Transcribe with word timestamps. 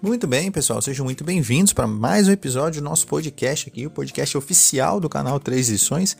Muito 0.00 0.28
bem, 0.28 0.48
pessoal, 0.52 0.80
sejam 0.80 1.04
muito 1.04 1.24
bem-vindos 1.24 1.72
para 1.72 1.84
mais 1.84 2.28
um 2.28 2.30
episódio 2.30 2.80
do 2.80 2.84
nosso 2.84 3.04
podcast 3.04 3.68
aqui, 3.68 3.84
o 3.84 3.90
podcast 3.90 4.38
oficial 4.38 5.00
do 5.00 5.08
canal 5.08 5.40
3 5.40 5.70
Lições, 5.70 6.16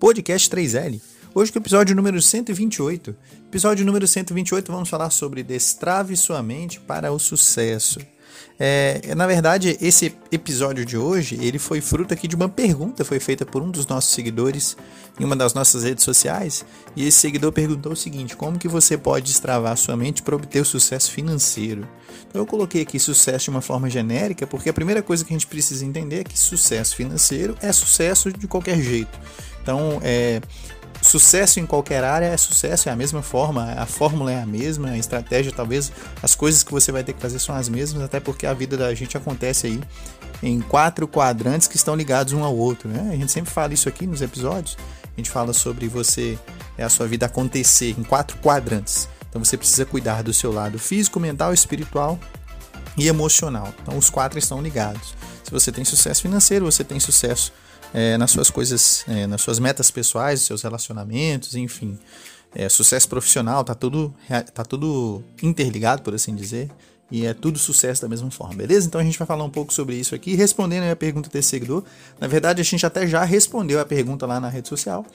Podcast 0.00 0.50
3L. 0.50 1.00
Hoje 1.32 1.52
é 1.54 1.56
o 1.56 1.62
episódio 1.62 1.94
número 1.94 2.20
128. 2.20 3.14
Episódio 3.46 3.86
número 3.86 4.08
128, 4.08 4.72
vamos 4.72 4.88
falar 4.88 5.10
sobre 5.10 5.44
destrave 5.44 6.16
sua 6.16 6.42
mente 6.42 6.80
para 6.80 7.12
o 7.12 7.20
sucesso. 7.20 8.00
É, 8.58 9.14
na 9.14 9.26
verdade, 9.26 9.76
esse 9.80 10.14
episódio 10.30 10.84
de 10.84 10.96
hoje, 10.96 11.38
ele 11.40 11.58
foi 11.58 11.80
fruto 11.80 12.12
aqui 12.12 12.28
de 12.28 12.36
uma 12.36 12.48
pergunta, 12.48 13.04
foi 13.04 13.18
feita 13.18 13.46
por 13.46 13.62
um 13.62 13.70
dos 13.70 13.86
nossos 13.86 14.12
seguidores 14.12 14.76
em 15.18 15.24
uma 15.24 15.34
das 15.34 15.54
nossas 15.54 15.82
redes 15.82 16.04
sociais, 16.04 16.64
e 16.94 17.06
esse 17.06 17.18
seguidor 17.18 17.52
perguntou 17.52 17.92
o 17.92 17.96
seguinte: 17.96 18.36
como 18.36 18.58
que 18.58 18.68
você 18.68 18.96
pode 18.98 19.26
destravar 19.26 19.76
sua 19.76 19.96
mente 19.96 20.22
para 20.22 20.36
obter 20.36 20.60
o 20.60 20.64
sucesso 20.64 21.10
financeiro? 21.10 21.88
Então 22.28 22.40
eu 22.40 22.46
coloquei 22.46 22.82
aqui 22.82 22.98
sucesso 22.98 23.44
de 23.44 23.50
uma 23.50 23.60
forma 23.60 23.88
genérica, 23.88 24.46
porque 24.46 24.68
a 24.68 24.72
primeira 24.72 25.02
coisa 25.02 25.24
que 25.24 25.32
a 25.32 25.36
gente 25.36 25.46
precisa 25.46 25.84
entender 25.84 26.20
é 26.20 26.24
que 26.24 26.38
sucesso 26.38 26.94
financeiro 26.94 27.56
é 27.60 27.72
sucesso 27.72 28.32
de 28.32 28.46
qualquer 28.46 28.80
jeito. 28.80 29.18
Então, 29.62 30.00
é, 30.02 30.40
sucesso 31.10 31.58
em 31.58 31.66
qualquer 31.66 32.04
área 32.04 32.26
é 32.26 32.36
sucesso, 32.36 32.88
é 32.88 32.92
a 32.92 32.96
mesma 32.96 33.20
forma, 33.20 33.72
a 33.72 33.84
fórmula 33.84 34.30
é 34.30 34.40
a 34.40 34.46
mesma, 34.46 34.90
a 34.90 34.96
estratégia 34.96 35.50
talvez, 35.50 35.90
as 36.22 36.36
coisas 36.36 36.62
que 36.62 36.70
você 36.70 36.92
vai 36.92 37.02
ter 37.02 37.14
que 37.14 37.20
fazer 37.20 37.40
são 37.40 37.52
as 37.52 37.68
mesmas, 37.68 38.00
até 38.04 38.20
porque 38.20 38.46
a 38.46 38.54
vida 38.54 38.76
da 38.76 38.94
gente 38.94 39.16
acontece 39.16 39.66
aí 39.66 39.80
em 40.40 40.60
quatro 40.60 41.08
quadrantes 41.08 41.66
que 41.66 41.74
estão 41.74 41.96
ligados 41.96 42.32
um 42.32 42.44
ao 42.44 42.56
outro, 42.56 42.88
né? 42.88 43.10
A 43.12 43.16
gente 43.16 43.32
sempre 43.32 43.50
fala 43.50 43.74
isso 43.74 43.88
aqui 43.88 44.06
nos 44.06 44.22
episódios. 44.22 44.78
A 45.02 45.16
gente 45.16 45.28
fala 45.28 45.52
sobre 45.52 45.88
você, 45.88 46.38
é 46.78 46.84
a 46.84 46.88
sua 46.88 47.08
vida 47.08 47.26
acontecer 47.26 47.96
em 47.98 48.04
quatro 48.04 48.38
quadrantes. 48.38 49.08
Então 49.28 49.44
você 49.44 49.56
precisa 49.56 49.84
cuidar 49.84 50.22
do 50.22 50.32
seu 50.32 50.52
lado 50.52 50.78
físico, 50.78 51.18
mental, 51.18 51.52
espiritual 51.52 52.20
e 52.96 53.08
emocional. 53.08 53.74
Então 53.82 53.98
os 53.98 54.08
quatro 54.08 54.38
estão 54.38 54.62
ligados. 54.62 55.14
Se 55.42 55.50
você 55.50 55.72
tem 55.72 55.84
sucesso 55.84 56.22
financeiro, 56.22 56.64
você 56.64 56.84
tem 56.84 57.00
sucesso 57.00 57.52
é, 57.92 58.16
nas 58.16 58.30
suas 58.30 58.50
coisas, 58.50 59.04
é, 59.08 59.26
nas 59.26 59.40
suas 59.40 59.58
metas 59.58 59.90
pessoais, 59.90 60.42
seus 60.42 60.62
relacionamentos, 60.62 61.54
enfim. 61.54 61.98
É, 62.54 62.68
sucesso 62.68 63.08
profissional, 63.08 63.62
tá 63.62 63.74
tudo, 63.76 64.12
tá 64.52 64.64
tudo 64.64 65.22
interligado, 65.40 66.02
por 66.02 66.12
assim 66.14 66.34
dizer, 66.34 66.68
e 67.10 67.24
é 67.24 67.32
tudo 67.32 67.58
sucesso 67.58 68.02
da 68.02 68.08
mesma 68.08 68.30
forma, 68.30 68.54
beleza? 68.54 68.86
Então 68.86 69.00
a 69.00 69.04
gente 69.04 69.18
vai 69.18 69.26
falar 69.26 69.44
um 69.44 69.50
pouco 69.50 69.72
sobre 69.72 69.94
isso 69.94 70.14
aqui, 70.14 70.34
respondendo 70.34 70.90
a 70.90 70.96
pergunta 70.96 71.30
desse 71.30 71.48
seguidor. 71.48 71.84
Na 72.18 72.26
verdade, 72.26 72.60
a 72.60 72.64
gente 72.64 72.84
até 72.84 73.06
já 73.06 73.22
respondeu 73.24 73.80
a 73.80 73.84
pergunta 73.84 74.26
lá 74.26 74.40
na 74.40 74.48
rede 74.48 74.68
social, 74.68 75.06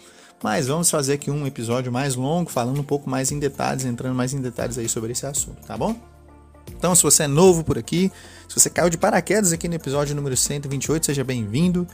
mas 0.41 0.67
vamos 0.67 0.89
fazer 0.89 1.13
aqui 1.13 1.29
um 1.29 1.45
episódio 1.45 1.91
mais 1.91 2.15
longo, 2.15 2.49
falando 2.49 2.79
um 2.79 2.83
pouco 2.83 3.09
mais 3.09 3.31
em 3.31 3.39
detalhes, 3.39 3.85
entrando 3.85 4.15
mais 4.15 4.33
em 4.33 4.41
detalhes 4.41 4.77
aí 4.77 4.87
sobre 4.87 5.11
esse 5.11 5.25
assunto, 5.25 5.61
tá 5.65 5.77
bom? 5.77 6.14
Então, 6.77 6.95
se 6.95 7.03
você 7.03 7.23
é 7.23 7.27
novo 7.27 7.63
por 7.63 7.77
aqui, 7.77 8.11
se 8.47 8.59
você 8.59 8.69
caiu 8.69 8.89
de 8.89 8.97
paraquedas 8.97 9.51
aqui 9.51 9.67
no 9.67 9.75
episódio 9.75 10.15
número 10.15 10.35
128, 10.37 11.05
seja 11.05 11.23
bem-vindo. 11.23 11.87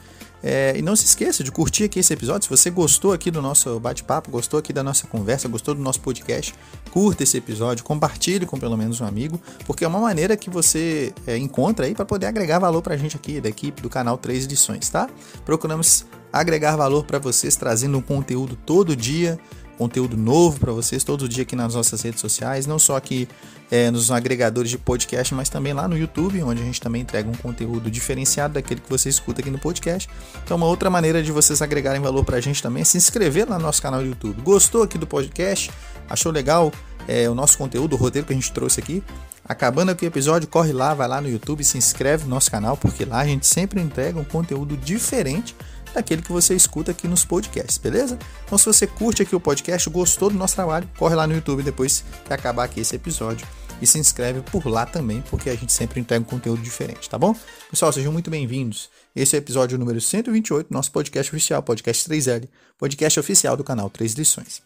É, 0.44 0.74
e 0.76 0.82
não 0.82 0.96
se 0.96 1.06
esqueça 1.06 1.44
de 1.44 1.52
curtir 1.52 1.84
aqui 1.84 2.00
esse 2.00 2.12
episódio. 2.12 2.44
Se 2.44 2.50
você 2.50 2.70
gostou 2.70 3.14
aqui 3.14 3.30
do 3.30 3.42
nosso 3.42 3.80
bate-papo, 3.80 4.32
gostou 4.32 4.60
aqui 4.60 4.74
da 4.74 4.82
nossa 4.82 5.06
conversa, 5.06 5.48
gostou 5.48 5.76
do 5.76 5.82
nosso 5.82 6.02
podcast, 6.02 6.56
curta 6.90 7.24
esse 7.24 7.38
episódio, 7.38 7.84
compartilhe 7.84 8.46
com 8.46 8.60
pelo 8.60 8.76
menos 8.76 9.00
um 9.00 9.06
amigo, 9.06 9.40
porque 9.66 9.86
é 9.86 9.88
uma 9.88 10.00
maneira 10.00 10.36
que 10.36 10.50
você 10.50 11.14
é, 11.28 11.38
encontra 11.38 11.86
aí 11.86 11.94
para 11.94 12.06
poder 12.06 12.26
agregar 12.26 12.58
valor 12.58 12.82
para 12.82 12.96
a 12.96 12.98
gente 12.98 13.16
aqui, 13.16 13.40
da 13.40 13.50
equipe 13.50 13.82
do 13.82 13.90
canal 13.90 14.18
3 14.18 14.46
Edições, 14.46 14.90
tá? 14.90 15.08
Procuramos 15.46 16.06
agregar 16.34 16.76
valor 16.76 17.06
para 17.06 17.20
vocês, 17.20 17.56
trazendo 17.56 17.98
um 17.98 18.02
conteúdo 18.02 18.58
todo 18.66 18.96
dia 18.96 19.40
conteúdo 19.82 20.16
novo 20.16 20.60
para 20.60 20.72
vocês 20.72 21.04
todo 21.04 21.28
dia 21.28 21.42
aqui 21.42 21.56
nas 21.56 21.74
nossas 21.74 22.04
redes 22.04 22.22
sociais, 22.22 22.68
não 22.68 22.78
só 22.78 22.96
aqui 22.96 23.28
é, 23.72 23.90
nos 23.90 24.12
agregadores 24.12 24.70
de 24.70 24.78
podcast, 24.78 25.34
mas 25.34 25.50
também 25.50 25.74
lá 25.74 25.88
no 25.88 25.98
YouTube, 25.98 26.40
onde 26.44 26.62
a 26.62 26.66
gente 26.66 26.80
também 26.80 27.02
entrega 27.02 27.28
um 27.28 27.34
conteúdo 27.34 27.90
diferenciado 27.90 28.54
daquele 28.54 28.80
que 28.80 28.88
você 28.88 29.10
escuta 29.10 29.42
aqui 29.42 29.50
no 29.50 29.58
podcast. 29.58 30.08
Então, 30.44 30.56
uma 30.56 30.68
outra 30.68 30.88
maneira 30.88 31.24
de 31.24 31.32
vocês 31.32 31.64
agregarem 31.64 32.00
valor 32.00 32.24
para 32.24 32.38
a 32.38 32.40
gente 32.40 32.62
também 32.62 32.82
é 32.82 32.86
se 32.86 32.96
inscrever 32.96 33.50
lá 33.50 33.58
no 33.58 33.66
nosso 33.66 33.82
canal 33.82 34.02
do 34.02 34.06
YouTube. 34.06 34.40
Gostou 34.44 34.84
aqui 34.84 35.00
do 35.00 35.08
podcast? 35.08 35.72
Achou 36.08 36.32
legal 36.32 36.72
é, 37.08 37.28
o 37.28 37.34
nosso 37.34 37.58
conteúdo, 37.58 37.94
o 37.94 37.98
roteiro 37.98 38.28
que 38.28 38.34
a 38.34 38.36
gente 38.36 38.52
trouxe 38.52 38.80
aqui? 38.80 39.04
Acabando 39.44 39.90
aqui 39.90 40.06
o 40.06 40.08
episódio, 40.08 40.48
corre 40.48 40.72
lá, 40.72 40.94
vai 40.94 41.08
lá 41.08 41.20
no 41.20 41.28
YouTube, 41.28 41.64
se 41.64 41.76
inscreve 41.76 42.26
no 42.26 42.30
nosso 42.30 42.52
canal, 42.52 42.78
porque 42.78 43.04
lá 43.04 43.22
a 43.22 43.26
gente 43.26 43.48
sempre 43.48 43.82
entrega 43.82 44.20
um 44.20 44.24
conteúdo 44.24 44.78
diferente 44.78 45.56
daquele 45.94 46.22
que 46.22 46.32
você 46.32 46.56
escuta 46.56 46.92
aqui 46.92 47.08
nos 47.08 47.26
podcasts, 47.26 47.78
beleza? 47.78 48.18
Então, 48.46 48.58
se 48.58 48.66
você 48.66 48.88
curte 48.88 49.22
aqui 49.22 49.36
o 49.36 49.40
podcast, 49.40 49.90
gostou 49.90 50.30
do 50.30 50.38
nosso 50.38 50.56
trabalho, 50.56 50.90
corre 50.98 51.16
lá 51.16 51.28
no 51.28 51.34
YouTube 51.34 51.64
depois 51.64 52.04
que 52.26 52.34
acabar 52.34 52.64
aqui 52.64 52.80
esse 52.80 52.96
episódio 52.96 53.46
e 53.82 53.88
se 53.88 53.98
inscreve 53.98 54.42
por 54.42 54.68
lá 54.68 54.86
também, 54.86 55.24
porque 55.30 55.50
a 55.50 55.56
gente 55.56 55.74
sempre 55.74 56.00
entrega 56.00 56.22
um 56.22 56.28
conteúdo 56.28 56.62
diferente, 56.62 57.10
tá 57.10 57.18
bom? 57.18 57.36
Pessoal, 57.70 57.92
sejam 57.92 58.14
muito 58.14 58.30
bem-vindos. 58.30 58.90
Esse 59.16 59.36
é 59.36 59.40
o 59.40 59.42
episódio 59.42 59.78
número 59.78 60.00
128, 60.00 60.72
nosso 60.72 60.92
podcast 60.92 61.32
oficial, 61.32 61.64
podcast 61.64 62.08
3L, 62.08 62.48
podcast 62.78 63.20
oficial 63.20 63.58
do 63.58 63.64
canal 63.64 63.90
3 63.90 64.14
Lições. 64.14 64.62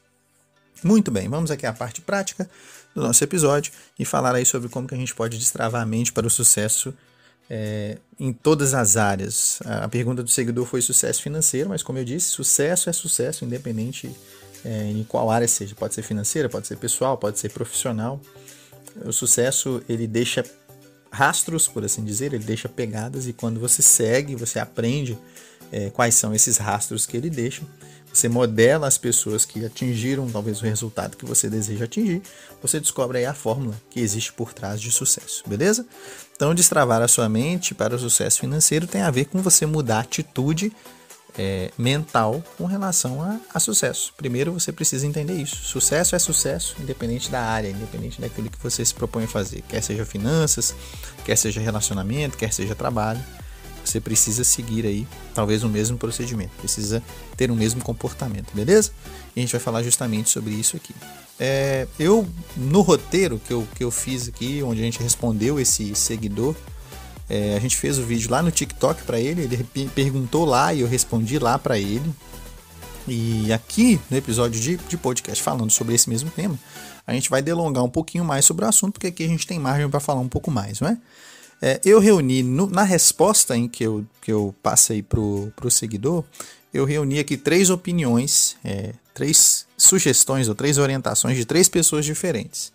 Muito 0.84 1.10
bem, 1.10 1.30
vamos 1.30 1.50
aqui 1.50 1.66
à 1.66 1.72
parte 1.72 2.02
prática 2.02 2.50
do 2.94 3.02
nosso 3.02 3.24
episódio 3.24 3.72
e 3.98 4.06
falar 4.06 4.36
aí 4.36 4.46
sobre 4.46 4.70
como 4.70 4.88
que 4.88 4.94
a 4.94 4.98
gente 4.98 5.16
pode 5.16 5.38
destravar 5.38 5.82
a 5.82 5.86
mente 5.86 6.12
para 6.12 6.28
o 6.28 6.30
sucesso 6.30 6.94
é, 7.50 7.98
em 8.20 8.34
todas 8.34 8.74
as 8.74 8.98
áreas. 8.98 9.60
A 9.66 9.88
pergunta 9.88 10.24
do 10.24 10.30
seguidor 10.30 10.66
foi 10.66 10.82
sucesso 10.82 11.22
financeiro, 11.22 11.70
mas 11.70 11.84
como 11.84 12.00
eu 12.00 12.06
disse, 12.06 12.28
sucesso 12.28 12.90
é 12.90 12.94
sucesso, 12.94 13.46
independente 13.46 14.10
é, 14.64 14.92
em 14.92 15.04
qual 15.04 15.30
área 15.30 15.48
seja. 15.48 15.76
Pode 15.76 15.94
ser 15.94 16.02
financeira, 16.02 16.50
pode 16.50 16.68
ser 16.68 16.78
pessoal, 16.78 17.18
pode 17.18 17.40
ser 17.40 17.50
profissional. 17.50 18.20
O 19.04 19.12
sucesso 19.12 19.82
ele 19.88 20.08
deixa 20.08 20.44
rastros, 21.12 21.68
por 21.68 21.84
assim 21.84 22.04
dizer, 22.04 22.34
ele 22.34 22.44
deixa 22.44 22.68
pegadas 22.68 23.28
e 23.28 23.34
quando 23.34 23.60
você 23.60 23.82
segue, 23.82 24.36
você 24.36 24.60
aprende 24.60 25.18
é, 25.72 25.90
quais 25.90 26.16
são 26.16 26.34
esses 26.34 26.58
rastros 26.58 27.06
que 27.06 27.16
ele 27.16 27.30
deixa. 27.30 27.62
Você 28.16 28.30
modela 28.30 28.88
as 28.88 28.98
pessoas 28.98 29.44
que 29.44 29.66
atingiram 29.66 30.30
talvez 30.30 30.62
o 30.62 30.66
resultado 30.66 31.18
que 31.18 31.26
você 31.26 31.50
deseja 31.50 31.84
atingir. 31.84 32.22
Você 32.62 32.80
descobre 32.80 33.18
aí 33.18 33.26
a 33.26 33.34
fórmula 33.34 33.76
que 33.90 34.00
existe 34.00 34.32
por 34.32 34.54
trás 34.54 34.80
de 34.80 34.90
sucesso, 34.90 35.44
beleza? 35.46 35.86
Então, 36.34 36.56
destravar 36.56 37.02
a 37.02 37.10
sua 37.10 37.28
mente 37.28 37.76
para 37.76 37.94
o 37.94 38.00
sucesso 38.00 38.40
financeiro 38.40 38.88
tem 38.88 39.02
a 39.02 39.12
ver 39.12 39.26
com 39.26 39.42
você 39.42 39.66
mudar 39.66 39.98
a 39.98 40.00
atitude 40.00 40.72
é, 41.38 41.72
mental 41.78 42.42
com 42.58 42.66
relação 42.66 43.22
a, 43.22 43.38
a, 43.54 43.60
sucesso. 43.60 44.14
Primeiro, 44.16 44.54
você 44.54 44.72
precisa 44.72 45.06
entender 45.06 45.34
isso. 45.34 45.58
Sucesso 45.58 46.16
é 46.16 46.20
sucesso, 46.20 46.78
independente 46.80 47.30
da 47.30 47.42
área, 47.42 47.68
independente 47.68 48.22
daquilo 48.22 48.50
que 48.50 48.64
você 48.64 48.86
se 48.86 48.94
propõe 48.94 49.26
a 49.26 49.28
fazer, 49.28 49.62
quer 49.68 49.84
seja 49.84 50.06
finanças, 50.06 50.74
quer 51.26 51.36
seja 51.36 51.60
relacionamento, 51.60 52.38
quer 52.38 52.54
seja 52.54 52.74
trabalho. 52.74 53.22
Você 53.86 54.00
precisa 54.00 54.44
seguir 54.44 54.86
aí, 54.86 55.08
talvez 55.34 55.64
o 55.64 55.70
mesmo 55.70 55.98
procedimento, 55.98 56.52
precisa 56.58 57.02
ter 57.38 57.52
o 57.52 57.56
mesmo 57.56 57.82
comportamento, 57.82 58.48
beleza? 58.54 58.92
E 59.36 59.40
a 59.40 59.42
gente 59.42 59.52
vai 59.52 59.62
falar 59.62 59.84
justamente 59.84 60.30
sobre 60.30 60.54
isso 60.54 60.76
aqui. 60.76 60.94
É, 61.40 61.88
eu, 62.00 62.28
no 62.56 62.82
roteiro 62.82 63.40
que 63.46 63.52
eu, 63.52 63.68
que 63.76 63.84
eu 63.84 63.92
fiz 63.92 64.28
aqui, 64.28 64.64
onde 64.64 64.82
a 64.82 64.84
gente 64.84 65.02
respondeu 65.02 65.60
esse 65.60 65.94
seguidor, 65.96 66.56
é, 67.30 67.56
a 67.56 67.60
gente 67.60 67.76
fez 67.76 67.98
o 67.98 68.04
vídeo 68.04 68.30
lá 68.30 68.42
no 68.42 68.52
TikTok 68.52 69.04
para 69.04 69.20
ele, 69.20 69.42
ele 69.42 69.90
perguntou 69.94 70.46
lá 70.46 70.74
e 70.74 70.82
eu 70.82 70.88
respondi 70.88 71.40
lá 71.40 71.58
para 71.58 71.78
ele. 71.78 72.14
E 73.08 73.52
aqui 73.54 74.00
no 74.10 74.18
episódio 74.18 74.60
de, 74.60 74.78
de 74.78 74.98
podcast 74.98 75.42
falando 75.44 75.72
sobre 75.72 75.94
esse 75.94 76.10
mesmo 76.10 76.30
tema, 76.30 76.58
a 77.06 77.14
gente 77.14 77.30
vai 77.30 77.42
delongar 77.42 77.84
um 77.84 77.90
pouquinho 77.90 78.26
mais 78.26 78.46
sobre 78.46 78.66
o 78.66 78.68
assunto, 78.68 78.94
porque 78.94 79.08
aqui 79.08 79.24
a 79.24 79.28
gente 79.28 79.46
tem 79.46 79.60
margem 79.60 79.90
para 79.90 80.00
falar 80.00 80.22
um 80.22 80.28
pouco 80.28 80.50
mais, 80.50 80.80
não 80.80 80.90
é? 80.90 80.98
É 81.62 81.80
eu 81.84 82.00
reuni 82.00 82.44
no, 82.44 82.68
na 82.68 82.84
resposta 82.84 83.56
em 83.56 83.68
que 83.68 83.84
eu, 83.84 84.06
que 84.22 84.32
eu 84.32 84.54
passei 84.62 85.02
pro, 85.02 85.52
pro 85.56 85.72
seguidor, 85.72 86.24
eu 86.74 86.86
reuni 86.86 87.20
aqui 87.20 87.38
três 87.38 87.70
opiniões, 87.70 88.58
é, 88.64 88.94
três 89.14 89.66
sugestões 89.78 90.50
ou 90.50 90.56
três 90.56 90.78
orientações 90.78 91.38
de 91.38 91.46
três 91.46 91.70
pessoas 91.70 92.06
diferentes. 92.06 92.72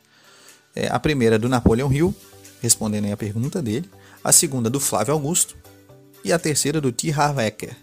É, 0.74 0.88
a 0.88 0.98
primeira 0.98 1.38
do 1.38 1.48
Napoleão 1.48 1.92
Hill, 1.92 2.14
respondendo 2.62 3.12
a 3.12 3.16
pergunta 3.16 3.60
dele. 3.60 3.88
A 4.22 4.32
segunda 4.32 4.71
do 4.71 4.80
Flávio 4.80 5.12
Augusto. 5.12 5.56
E 6.22 6.33
a 6.33 6.38
terceira 6.38 6.80
do 6.80 6.92
T. 6.92 7.10
Harv 7.10 7.38
Eker. 7.38 7.74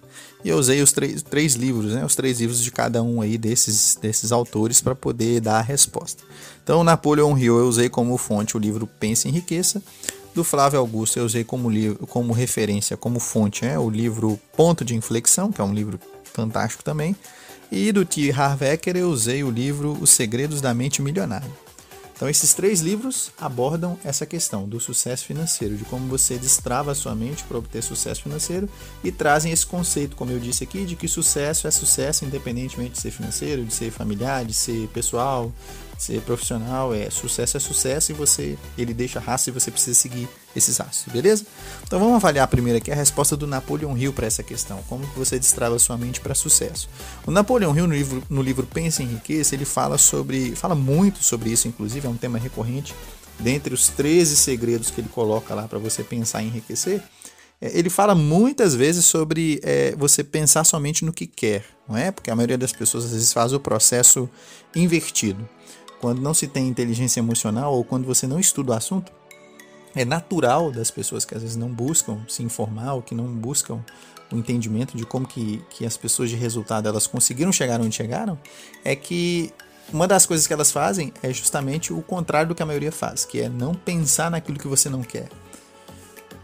E 0.43 0.50
eu 0.50 0.57
usei 0.57 0.81
os 0.81 0.91
três, 0.91 1.23
três 1.23 1.55
livros, 1.55 1.93
né, 1.93 2.05
os 2.05 2.15
três 2.15 2.39
livros 2.39 2.63
de 2.63 2.71
cada 2.71 3.01
um 3.01 3.21
aí 3.21 3.38
desses, 3.38 3.95
desses 3.95 4.31
autores 4.31 4.79
para 4.79 4.93
poder 4.93 5.41
dar 5.41 5.57
a 5.57 5.61
resposta. 5.61 6.23
Então, 6.63 6.83
Napoleão 6.83 7.38
Hill 7.38 7.57
eu 7.57 7.67
usei 7.67 7.89
como 7.89 8.17
fonte 8.17 8.55
o 8.55 8.59
livro 8.59 8.88
Pense 9.00 9.27
em 9.27 9.31
Riqueza. 9.31 9.81
Do 10.38 10.44
Flávio 10.44 10.78
Augusto 10.78 11.18
eu 11.18 11.25
usei 11.25 11.44
como, 11.44 11.68
livro, 11.68 12.06
como 12.06 12.31
referência, 12.31 12.95
como 12.95 13.19
fonte, 13.19 13.66
né, 13.66 13.80
o 13.80 13.89
livro 13.89 14.39
Ponto 14.56 14.86
de 14.86 14.94
Inflexão, 14.94 15.51
que 15.51 15.60
é 15.60 15.63
um 15.63 15.74
livro 15.74 16.00
fantástico 16.31 16.84
também. 16.84 17.16
E 17.72 17.92
do 17.92 18.06
T. 18.06 18.30
Harv 18.31 18.62
Eker 18.62 18.98
eu 18.98 19.10
usei 19.10 19.44
o 19.44 19.50
livro 19.50 19.98
Os 20.00 20.12
Segredos 20.12 20.62
da 20.62 20.75
Mente 20.75 21.01
Milionária. 21.01 21.50
Então, 22.16 22.30
esses 22.30 22.54
três 22.54 22.81
livros 22.81 23.31
abordam 23.39 23.98
essa 24.04 24.28
questão 24.28 24.68
do 24.69 24.80
sucesso 24.80 25.25
financeiro, 25.25 25.75
de 25.75 25.84
como 25.86 26.07
você 26.07 26.38
destrava 26.38 26.92
a 26.92 26.95
sua 26.95 27.16
mente 27.16 27.44
para 27.44 27.57
obter 27.57 27.81
sucesso 27.81 28.22
financeiro 28.22 28.69
e 29.04 29.12
trazem 29.12 29.51
esse 29.51 29.66
conceito, 29.66 30.16
como 30.16 30.31
eu 30.31 30.39
disse 30.39 30.63
aqui, 30.63 30.86
de 30.86 30.95
que 30.95 31.07
sucesso 31.07 31.68
é 31.68 31.72
sucesso 31.72 32.25
independentemente 32.25 32.92
de 32.92 33.00
ser 33.00 33.10
financeiro, 33.10 33.66
de 33.66 33.74
ser 33.74 33.89
familiar, 33.89 34.45
de 34.45 34.54
ser 34.54 34.88
pessoal, 34.89 35.51
Ser 35.97 36.21
profissional 36.21 36.94
é 36.94 37.09
sucesso 37.09 37.57
é 37.57 37.59
sucesso 37.59 38.11
e 38.11 38.15
você 38.15 38.55
ele 38.77 38.94
deixa 38.94 39.19
rastro 39.19 39.51
e 39.51 39.53
você 39.53 39.71
precisa 39.71 39.99
seguir 39.99 40.29
esses 40.55 40.77
rastros, 40.77 41.11
beleza? 41.11 41.45
Então 41.83 41.99
vamos 41.99 42.15
avaliar 42.15 42.47
primeiro 42.47 42.77
aqui 42.77 42.91
a 42.91 42.95
resposta 42.95 43.35
do 43.35 43.47
Napoleon 43.47 43.97
Hill 43.97 44.13
para 44.13 44.27
essa 44.27 44.44
questão. 44.44 44.83
Como 44.88 45.03
você 45.15 45.39
destrava 45.39 45.79
sua 45.79 45.97
mente 45.97 46.21
para 46.21 46.35
sucesso? 46.35 46.88
O 47.25 47.31
Napoleon 47.31 47.75
Hill 47.75 47.88
no 47.88 47.94
livro, 47.95 48.23
no 48.29 48.44
livro 48.44 48.67
Pensa 48.67 49.01
em 49.01 49.07
Riqueza, 49.07 49.55
ele 49.55 49.65
fala 49.65 49.97
sobre, 49.97 50.55
fala 50.55 50.75
muito 50.75 51.23
sobre 51.23 51.49
isso, 51.49 51.67
inclusive 51.67 52.05
é 52.05 52.09
um 52.09 52.17
tema 52.17 52.38
recorrente 52.38 52.93
dentre 53.39 53.73
os 53.73 53.88
13 53.89 54.35
segredos 54.38 54.91
que 54.91 55.01
ele 55.01 55.09
coloca 55.09 55.55
lá 55.55 55.67
para 55.67 55.79
você 55.79 56.03
pensar 56.03 56.43
em 56.43 56.47
enriquecer. 56.47 57.01
É, 57.59 57.77
ele 57.77 57.89
fala 57.89 58.13
muitas 58.13 58.75
vezes 58.75 59.03
sobre 59.05 59.59
é, 59.63 59.95
você 59.97 60.23
pensar 60.23 60.63
somente 60.63 61.03
no 61.03 61.11
que 61.11 61.25
quer, 61.25 61.65
não 61.89 61.97
é? 61.97 62.11
Porque 62.11 62.29
a 62.29 62.35
maioria 62.35 62.57
das 62.57 62.71
pessoas 62.71 63.05
às 63.05 63.11
vezes 63.11 63.33
faz 63.33 63.51
o 63.51 63.59
processo 63.59 64.29
invertido 64.75 65.47
quando 65.99 66.21
não 66.21 66.33
se 66.33 66.47
tem 66.47 66.67
inteligência 66.67 67.19
emocional 67.19 67.73
ou 67.73 67.83
quando 67.83 68.05
você 68.05 68.27
não 68.27 68.39
estuda 68.39 68.71
o 68.71 68.75
assunto, 68.75 69.11
é 69.95 70.05
natural 70.05 70.71
das 70.71 70.91
pessoas 70.91 71.25
que 71.25 71.33
às 71.35 71.41
vezes 71.41 71.57
não 71.57 71.69
buscam 71.69 72.19
se 72.27 72.44
informar 72.44 72.94
ou 72.94 73.01
que 73.01 73.15
não 73.15 73.25
buscam 73.25 73.83
o 74.31 74.35
entendimento 74.35 74.95
de 74.95 75.05
como 75.05 75.25
que, 75.25 75.63
que 75.69 75.85
as 75.85 75.97
pessoas 75.97 76.29
de 76.29 76.35
resultado 76.35 76.88
elas 76.88 77.07
conseguiram 77.07 77.51
chegar 77.51 77.79
onde 77.81 77.95
chegaram, 77.95 78.38
é 78.83 78.95
que 78.95 79.53
uma 79.91 80.07
das 80.07 80.25
coisas 80.25 80.45
que 80.45 80.53
elas 80.53 80.71
fazem 80.71 81.13
é 81.23 81.31
justamente 81.31 81.94
o 81.94 82.01
contrário 82.01 82.50
do 82.50 82.55
que 82.55 82.61
a 82.61 82.65
maioria 82.65 82.91
faz, 82.91 83.23
que 83.23 83.39
é 83.39 83.50
não 83.50 83.73
pensar 83.73 84.29
naquilo 84.29 84.59
que 84.59 84.67
você 84.67 84.89
não 84.89 85.01
quer. 85.01 85.29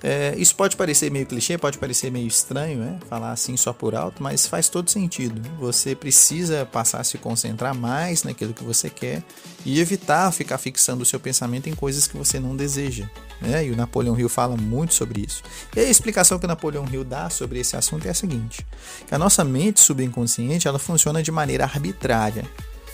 É, 0.03 0.35
isso 0.37 0.53
pode 0.53 0.75
parecer 0.75 1.09
meio 1.09 1.25
clichê, 1.25 1.57
pode 1.57 1.77
parecer 1.77 2.11
meio 2.11 2.27
estranho, 2.27 2.77
né? 2.79 2.99
Falar 3.09 3.31
assim 3.31 3.55
só 3.55 3.71
por 3.71 3.95
alto, 3.95 4.21
mas 4.21 4.45
faz 4.45 4.67
todo 4.67 4.89
sentido. 4.89 5.41
Você 5.57 5.95
precisa 5.95 6.65
passar 6.65 6.99
a 6.99 7.03
se 7.05 7.17
concentrar 7.17 7.73
mais 7.73 8.23
naquilo 8.23 8.53
que 8.53 8.65
você 8.65 8.89
quer 8.89 9.23
e 9.65 9.79
evitar 9.79 10.29
ficar 10.33 10.57
fixando 10.57 11.03
o 11.03 11.05
seu 11.05 11.21
pensamento 11.21 11.69
em 11.69 11.73
coisas 11.73 12.05
que 12.05 12.17
você 12.17 12.37
não 12.37 12.53
deseja. 12.53 13.09
Né? 13.39 13.65
E 13.65 13.71
o 13.71 13.77
Napoleão 13.77 14.19
Hill 14.19 14.27
fala 14.27 14.57
muito 14.57 14.93
sobre 14.93 15.21
isso. 15.25 15.41
E 15.73 15.79
a 15.79 15.83
explicação 15.83 16.37
que 16.37 16.45
o 16.45 16.49
Napoleão 16.49 16.85
Hill 16.91 17.05
dá 17.05 17.29
sobre 17.29 17.59
esse 17.59 17.77
assunto 17.77 18.05
é 18.05 18.09
a 18.09 18.13
seguinte: 18.13 18.65
que 19.07 19.15
a 19.15 19.17
nossa 19.17 19.41
mente 19.45 19.79
subconsciente 19.79 20.67
ela 20.67 20.79
funciona 20.79 21.23
de 21.23 21.31
maneira 21.31 21.63
arbitrária. 21.63 22.43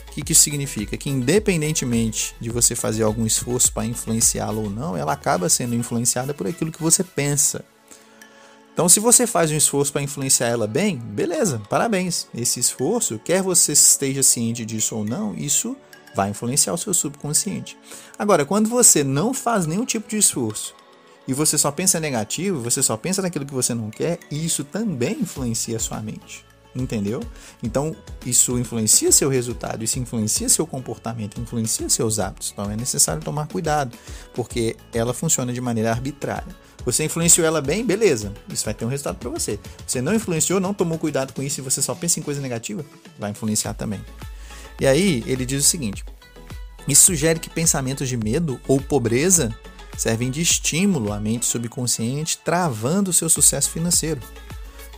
O 0.10 0.12
que, 0.12 0.24
que 0.24 0.32
isso 0.32 0.42
significa? 0.42 0.98
Que 0.98 1.10
independentemente 1.10 2.36
de 2.40 2.50
você 2.50 2.76
fazer 2.76 3.04
algum 3.04 3.26
esforço 3.26 3.72
para 3.72 3.86
influenciá-la 3.86 4.60
ou 4.60 4.70
não, 4.70 4.98
ela 4.98 5.14
acaba 5.14 5.48
sendo 5.50 5.76
influenciada 5.76 6.34
por 6.34 6.48
aquilo 6.48 6.72
que 6.72 6.82
você 6.82 7.04
pensa. 7.04 7.64
Então, 8.74 8.90
se 8.90 9.00
você 9.00 9.28
faz 9.28 9.52
um 9.52 9.56
esforço 9.56 9.92
para 9.92 10.02
influenciar 10.02 10.48
ela 10.48 10.66
bem, 10.66 10.98
beleza, 10.98 11.62
parabéns. 11.70 12.28
Esse 12.34 12.60
esforço, 12.60 13.20
quer 13.20 13.44
você 13.44 13.74
esteja 13.74 14.24
ciente 14.24 14.66
disso 14.66 14.96
ou 14.96 15.06
não, 15.06 15.36
isso 15.36 15.78
vai 16.16 16.30
influenciar 16.30 16.74
o 16.74 16.78
seu 16.78 16.94
subconsciente. 16.94 17.78
Agora, 18.18 18.46
quando 18.46 18.68
você 18.68 19.04
não 19.04 19.34
faz 19.34 19.66
nenhum 19.66 19.86
tipo 19.86 20.10
de 20.10 20.18
esforço 20.18 20.74
e 21.28 21.34
você 21.34 21.58
só 21.58 21.72
pensa 21.72 22.00
negativo, 22.00 22.62
você 22.62 22.82
só 22.82 22.98
pensa 22.98 23.22
naquilo 23.22 23.46
que 23.46 23.54
você 23.54 23.76
não 23.76 23.92
quer, 23.92 24.18
isso 24.32 24.64
também 24.64 25.20
influencia 25.22 25.78
a 25.78 25.80
sua 25.80 26.02
mente 26.02 26.49
entendeu? 26.76 27.22
Então, 27.62 27.96
isso 28.26 28.58
influencia 28.58 29.12
seu 29.12 29.30
resultado, 29.30 29.84
isso 29.84 30.00
influencia 30.00 30.48
seu 30.50 30.66
comportamento, 30.66 31.40
influencia 31.40 31.90
seus 31.90 32.20
hábitos. 32.20 32.52
Então, 32.52 32.70
é 32.70 32.76
necessário 32.76 33.22
tomar 33.22 33.48
cuidado, 33.48 33.98
porque 34.34 34.76
ela 34.94 35.14
funciona 35.14 35.52
de 35.52 35.62
maneira 35.62 35.92
arbitrária. 35.92 36.56
Você 36.86 37.04
influenciou 37.04 37.46
ela 37.46 37.62
bem, 37.62 37.86
beleza, 37.86 38.34
isso 38.48 38.64
vai 38.64 38.74
ter 38.74 38.86
um 38.86 38.90
resultado 38.90 39.18
para 39.18 39.30
você. 39.30 39.60
Você 39.86 40.02
não 40.02 40.14
influenciou, 40.14 40.60
não 40.60 40.74
tomou 40.74 40.98
cuidado 40.98 41.34
com 41.34 41.44
isso 41.44 41.60
e 41.60 41.64
você 41.64 41.82
só 41.82 41.94
pensa 41.94 42.20
em 42.20 42.24
coisa 42.24 42.42
negativa, 42.42 42.86
vai 43.18 43.32
influenciar 43.32 43.74
também. 43.74 44.02
E 44.80 44.88
aí, 44.88 45.24
ele 45.28 45.46
diz 45.46 45.66
o 45.66 45.68
seguinte: 45.68 46.06
isso 46.88 47.04
sugere 47.04 47.40
que 47.40 47.50
pensamentos 47.50 48.08
de 48.08 48.18
medo 48.18 48.60
ou 48.68 48.80
pobreza 48.80 49.54
servem 49.98 50.32
de 50.32 50.42
estímulo 50.42 51.12
à 51.12 51.20
mente 51.20 51.46
subconsciente, 51.46 52.38
travando 52.38 53.12
seu 53.12 53.30
sucesso 53.30 53.70
financeiro. 53.70 54.22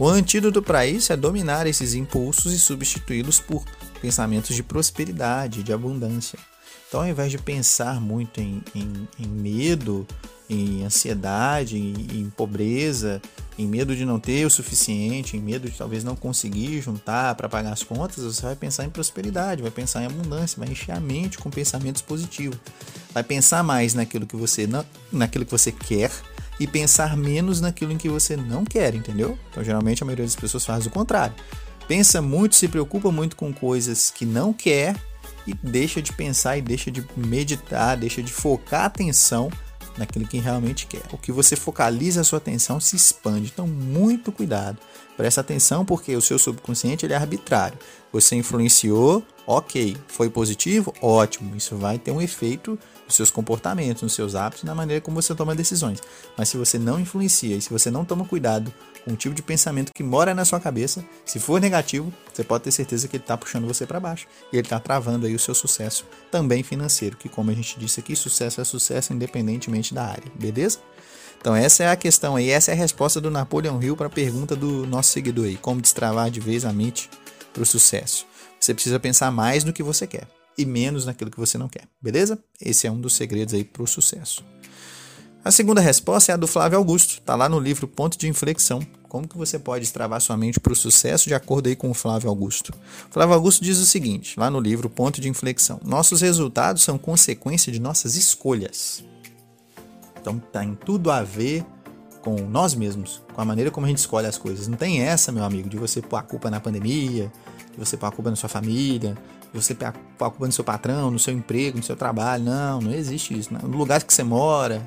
O 0.02 0.08
antídoto 0.08 0.64
para 0.64 0.84
isso 0.84 1.14
é 1.14 1.16
dominar 1.16 1.68
esses 1.68 1.94
impulsos 1.94 2.52
e 2.54 2.58
substituí-los 2.58 3.40
por 3.40 3.64
pensamentos 4.02 4.56
de 4.56 4.64
prosperidade, 4.64 5.62
de 5.62 5.72
abundância. 5.72 6.40
Então, 6.88 7.02
ao 7.02 7.08
invés 7.08 7.30
de 7.30 7.38
pensar 7.38 8.02
muito 8.02 8.42
em, 8.42 8.64
em, 8.74 9.08
em 9.20 9.28
medo, 9.28 10.08
em 10.50 10.84
ansiedade, 10.84 11.78
em, 11.78 11.94
em, 12.14 12.32
pobreza, 12.36 13.22
em 13.60 13.68
medo 13.68 13.96
de 13.96 14.04
não 14.04 14.20
ter 14.20 14.44
o 14.44 14.50
suficiente, 14.50 15.38
em 15.38 15.40
medo 15.40 15.70
de 15.70 15.78
talvez 15.78 16.04
não 16.04 16.16
conseguir 16.16 16.82
juntar 16.82 17.36
para 17.36 17.48
pagar 17.48 17.72
as 17.72 17.84
contas, 17.84 18.24
você 18.24 18.42
vai 18.42 18.56
pensar 18.56 18.86
em 18.86 18.90
prosperidade, 18.90 19.62
vai 19.62 19.70
pensar 19.70 20.02
em 20.02 20.08
abundância, 20.08 20.58
vai 20.58 20.68
encher 20.68 20.94
a 20.94 21.00
mente 21.00 21.38
com 21.38 21.52
pensamentos 21.52 22.02
positivos. 22.02 22.58
Vai 23.14 23.22
pensar 23.22 23.62
mais 23.62 23.94
naquilo 23.94 24.26
que 24.26 24.36
você 24.36 24.66
não, 24.66 24.84
naquilo 25.12 25.46
que 25.46 25.52
você 25.52 25.72
quer 25.72 26.10
e 26.62 26.68
pensar 26.68 27.18
menos 27.18 27.60
naquilo 27.60 27.92
em 27.92 27.98
que 27.98 28.08
você 28.08 28.38
não 28.38 28.64
quer, 28.64 28.94
entendeu? 28.94 29.36
Então, 29.50 29.64
geralmente 29.64 30.04
a 30.04 30.06
maioria 30.06 30.26
das 30.26 30.36
pessoas 30.36 30.64
faz 30.64 30.86
o 30.86 30.92
contrário. 30.92 31.34
Pensa 31.88 32.22
muito, 32.22 32.56
se 32.56 32.68
preocupa 32.68 33.12
muito 33.12 33.36
com 33.36 33.52
coisas 33.52 34.12
que 34.12 34.28
não 34.28 34.54
quer 34.54 34.96
e 35.48 35.56
deixa 35.56 36.04
de 36.04 36.14
pensar 36.14 36.60
e 36.60 36.62
deixa 36.62 36.92
de 36.92 37.04
meditar, 37.18 37.98
deixa 37.98 38.22
de 38.22 38.32
focar 38.32 38.82
a 38.82 38.86
atenção 38.86 39.50
naquilo 39.98 40.28
que 40.28 40.38
realmente 40.38 40.86
quer. 40.86 41.02
O 41.12 41.18
que 41.18 41.32
você 41.32 41.56
focaliza 41.56 42.22
a 42.22 42.24
sua 42.24 42.38
atenção 42.38 42.80
se 42.80 42.96
expande. 42.96 43.50
Então, 43.52 43.66
muito 43.66 44.32
cuidado. 44.32 44.78
Presta 45.18 45.42
atenção 45.42 45.84
porque 45.84 46.16
o 46.16 46.22
seu 46.22 46.38
subconsciente 46.38 47.08
ele 47.08 47.14
é 47.14 47.18
arbitrário. 47.18 47.78
Você 48.14 48.36
influenciou, 48.36 49.26
ok. 49.48 49.98
Foi 50.08 50.30
positivo? 50.30 50.94
Ótimo. 51.02 51.56
Isso 51.56 51.76
vai 51.76 51.98
ter 51.98 52.12
um 52.12 52.22
efeito 52.22 52.78
nos 53.12 53.16
seus 53.18 53.30
comportamentos, 53.30 54.02
nos 54.02 54.14
seus 54.14 54.36
hábitos, 54.36 54.64
na 54.64 54.74
maneira 54.74 55.02
como 55.02 55.22
você 55.22 55.36
toma 55.36 55.54
decisões. 55.54 56.00
Mas 56.38 56.50
se 56.50 56.58
você 56.58 56.80
não 56.80 57.00
influencia 57.00 57.56
e 57.56 57.62
se 57.62 57.70
você 57.70 57.92
não 57.92 58.06
toma 58.06 58.26
cuidado 58.26 58.74
com 59.04 59.12
o 59.12 59.16
tipo 59.16 59.36
de 59.36 59.42
pensamento 59.42 59.92
que 59.94 60.04
mora 60.04 60.34
na 60.34 60.46
sua 60.46 60.60
cabeça, 60.60 61.04
se 61.26 61.40
for 61.40 61.60
negativo, 61.60 62.12
você 62.34 62.44
pode 62.44 62.64
ter 62.64 62.72
certeza 62.72 63.08
que 63.08 63.18
ele 63.18 63.24
está 63.24 63.38
puxando 63.38 63.68
você 63.68 63.86
para 63.86 64.00
baixo 64.00 64.28
e 64.52 64.56
ele 64.56 64.66
está 64.66 64.80
travando 64.80 65.26
aí 65.28 65.36
o 65.36 65.40
seu 65.40 65.54
sucesso 65.54 66.06
também 66.32 66.64
financeiro, 66.64 67.18
que 67.18 67.28
como 67.28 67.52
a 67.52 67.54
gente 67.54 67.78
disse 67.78 68.00
aqui, 68.00 68.16
sucesso 68.16 68.62
é 68.62 68.64
sucesso 68.64 69.14
independentemente 69.14 69.94
da 69.94 70.06
área, 70.06 70.32
beleza? 70.36 70.80
Então 71.40 71.56
essa 71.56 71.84
é 71.84 71.90
a 71.90 71.96
questão 71.96 72.36
aí, 72.36 72.50
essa 72.50 72.72
é 72.72 72.74
a 72.74 72.78
resposta 72.78 73.20
do 73.20 73.32
Napoleon 73.32 73.82
Hill 73.82 73.98
para 73.98 74.08
a 74.08 74.12
pergunta 74.12 74.56
do 74.56 74.86
nosso 74.86 75.12
seguidor 75.12 75.46
aí, 75.46 75.58
como 75.58 75.82
destravar 75.82 76.30
de 76.30 76.40
vez 76.40 76.64
a 76.64 76.72
mente 76.72 77.10
para 77.52 77.64
o 77.64 77.66
sucesso. 77.66 78.26
Você 78.60 78.74
precisa 78.74 79.00
pensar 79.00 79.32
mais 79.32 79.64
no 79.64 79.74
que 79.74 79.82
você 79.82 80.06
quer 80.06 80.28
e 80.58 80.66
menos 80.66 81.06
naquilo 81.06 81.32
que 81.32 81.40
você 81.40 81.58
não 81.58 81.70
quer, 81.70 81.88
beleza? 82.02 82.38
Esse 82.60 82.88
é 82.88 82.92
um 82.92 83.00
dos 83.00 83.14
segredos 83.14 83.54
aí 83.54 83.64
para 83.64 83.84
o 83.84 83.88
sucesso. 83.88 84.44
A 85.44 85.50
segunda 85.50 85.82
resposta 85.82 86.32
é 86.32 86.36
a 86.36 86.38
do 86.38 86.46
Flávio 86.46 86.78
Augusto, 86.78 87.14
está 87.20 87.36
lá 87.36 87.50
no 87.50 87.60
livro 87.60 87.88
Ponto 87.88 88.16
de 88.16 88.28
Inflexão. 88.28 88.80
Como 89.10 89.28
que 89.28 89.36
você 89.36 89.58
pode 89.58 89.82
destravar 89.82 90.22
sua 90.22 90.38
mente 90.38 90.60
para 90.60 90.72
o 90.72 90.76
sucesso 90.76 91.28
de 91.28 91.34
acordo 91.34 91.68
aí 91.68 91.76
com 91.76 91.90
o 91.90 91.96
Flávio 91.96 92.30
Augusto? 92.30 92.72
Flávio 93.10 93.34
Augusto 93.34 93.64
diz 93.64 93.80
o 93.80 93.86
seguinte, 93.86 94.40
lá 94.40 94.52
no 94.52 94.60
livro 94.60 94.88
Ponto 94.88 95.20
de 95.20 95.28
Inflexão: 95.28 95.80
Nossos 95.84 96.22
resultados 96.22 96.84
são 96.84 96.98
consequência 96.98 97.72
de 97.72 97.82
nossas 97.82 98.16
escolhas. 98.16 99.04
Então 100.22 100.38
tem 100.38 100.76
tudo 100.76 101.10
a 101.10 101.24
ver 101.24 101.66
com 102.22 102.36
nós 102.36 102.76
mesmos, 102.76 103.24
com 103.34 103.42
a 103.42 103.46
maneira 103.46 103.72
como 103.72 103.88
a 103.88 103.90
gente 103.90 103.98
escolhe 103.98 104.28
as 104.28 104.38
coisas. 104.38 104.68
Não 104.68 104.78
tem 104.78 105.02
essa, 105.02 105.32
meu 105.32 105.44
amigo, 105.44 105.68
de 105.68 105.78
você 105.78 106.02
pôr 106.02 106.18
a 106.18 106.22
culpa 106.22 106.52
na 106.52 106.60
pandemia, 106.60 107.34
de 107.72 107.80
você 107.80 107.98
pôr 107.98 108.06
a 108.06 108.12
culpa 108.12 108.30
na 108.30 108.36
sua 108.36 108.48
família, 108.48 109.18
você 109.54 109.76
a 109.82 109.92
culpa 109.92 110.46
no 110.46 110.52
seu 110.52 110.64
patrão, 110.64 111.12
no 111.12 111.20
seu 111.20 111.34
emprego, 111.34 111.78
no 111.78 111.84
seu 111.84 111.96
trabalho. 111.96 112.44
Não, 112.44 112.82
não 112.82 112.94
existe 112.94 113.38
isso. 113.38 113.54
No 113.54 113.78
lugar 113.78 114.02
que 114.04 114.14
você 114.14 114.24
mora. 114.24 114.86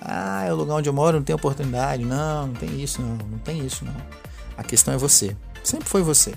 Ah, 0.00 0.44
é 0.44 0.52
o 0.52 0.56
lugar 0.56 0.74
onde 0.76 0.88
eu 0.88 0.92
moro, 0.92 1.18
não 1.18 1.24
tem 1.24 1.34
oportunidade. 1.34 2.04
Não, 2.04 2.46
não 2.46 2.54
tem 2.54 2.82
isso, 2.82 3.02
não. 3.02 3.16
Não 3.16 3.38
tem 3.38 3.64
isso, 3.64 3.84
não. 3.84 3.94
A 4.56 4.62
questão 4.62 4.94
é 4.94 4.96
você. 4.96 5.36
Sempre 5.62 5.88
foi 5.88 6.02
você. 6.02 6.34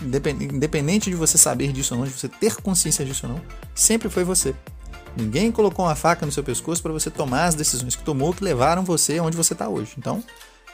Independente 0.00 1.10
de 1.10 1.16
você 1.16 1.36
saber 1.36 1.72
disso 1.72 1.94
ou 1.94 2.00
não, 2.00 2.06
de 2.06 2.12
você 2.12 2.28
ter 2.28 2.56
consciência 2.62 3.04
disso 3.04 3.26
ou 3.26 3.32
não, 3.32 3.42
sempre 3.74 4.08
foi 4.08 4.24
você. 4.24 4.54
Ninguém 5.16 5.50
colocou 5.50 5.84
uma 5.84 5.96
faca 5.96 6.24
no 6.24 6.30
seu 6.30 6.44
pescoço 6.44 6.80
para 6.80 6.92
você 6.92 7.10
tomar 7.10 7.46
as 7.46 7.56
decisões 7.56 7.96
que 7.96 8.04
tomou 8.04 8.32
que 8.32 8.44
levaram 8.44 8.84
você 8.84 9.18
onde 9.18 9.36
você 9.36 9.52
está 9.52 9.68
hoje. 9.68 9.94
Então, 9.98 10.22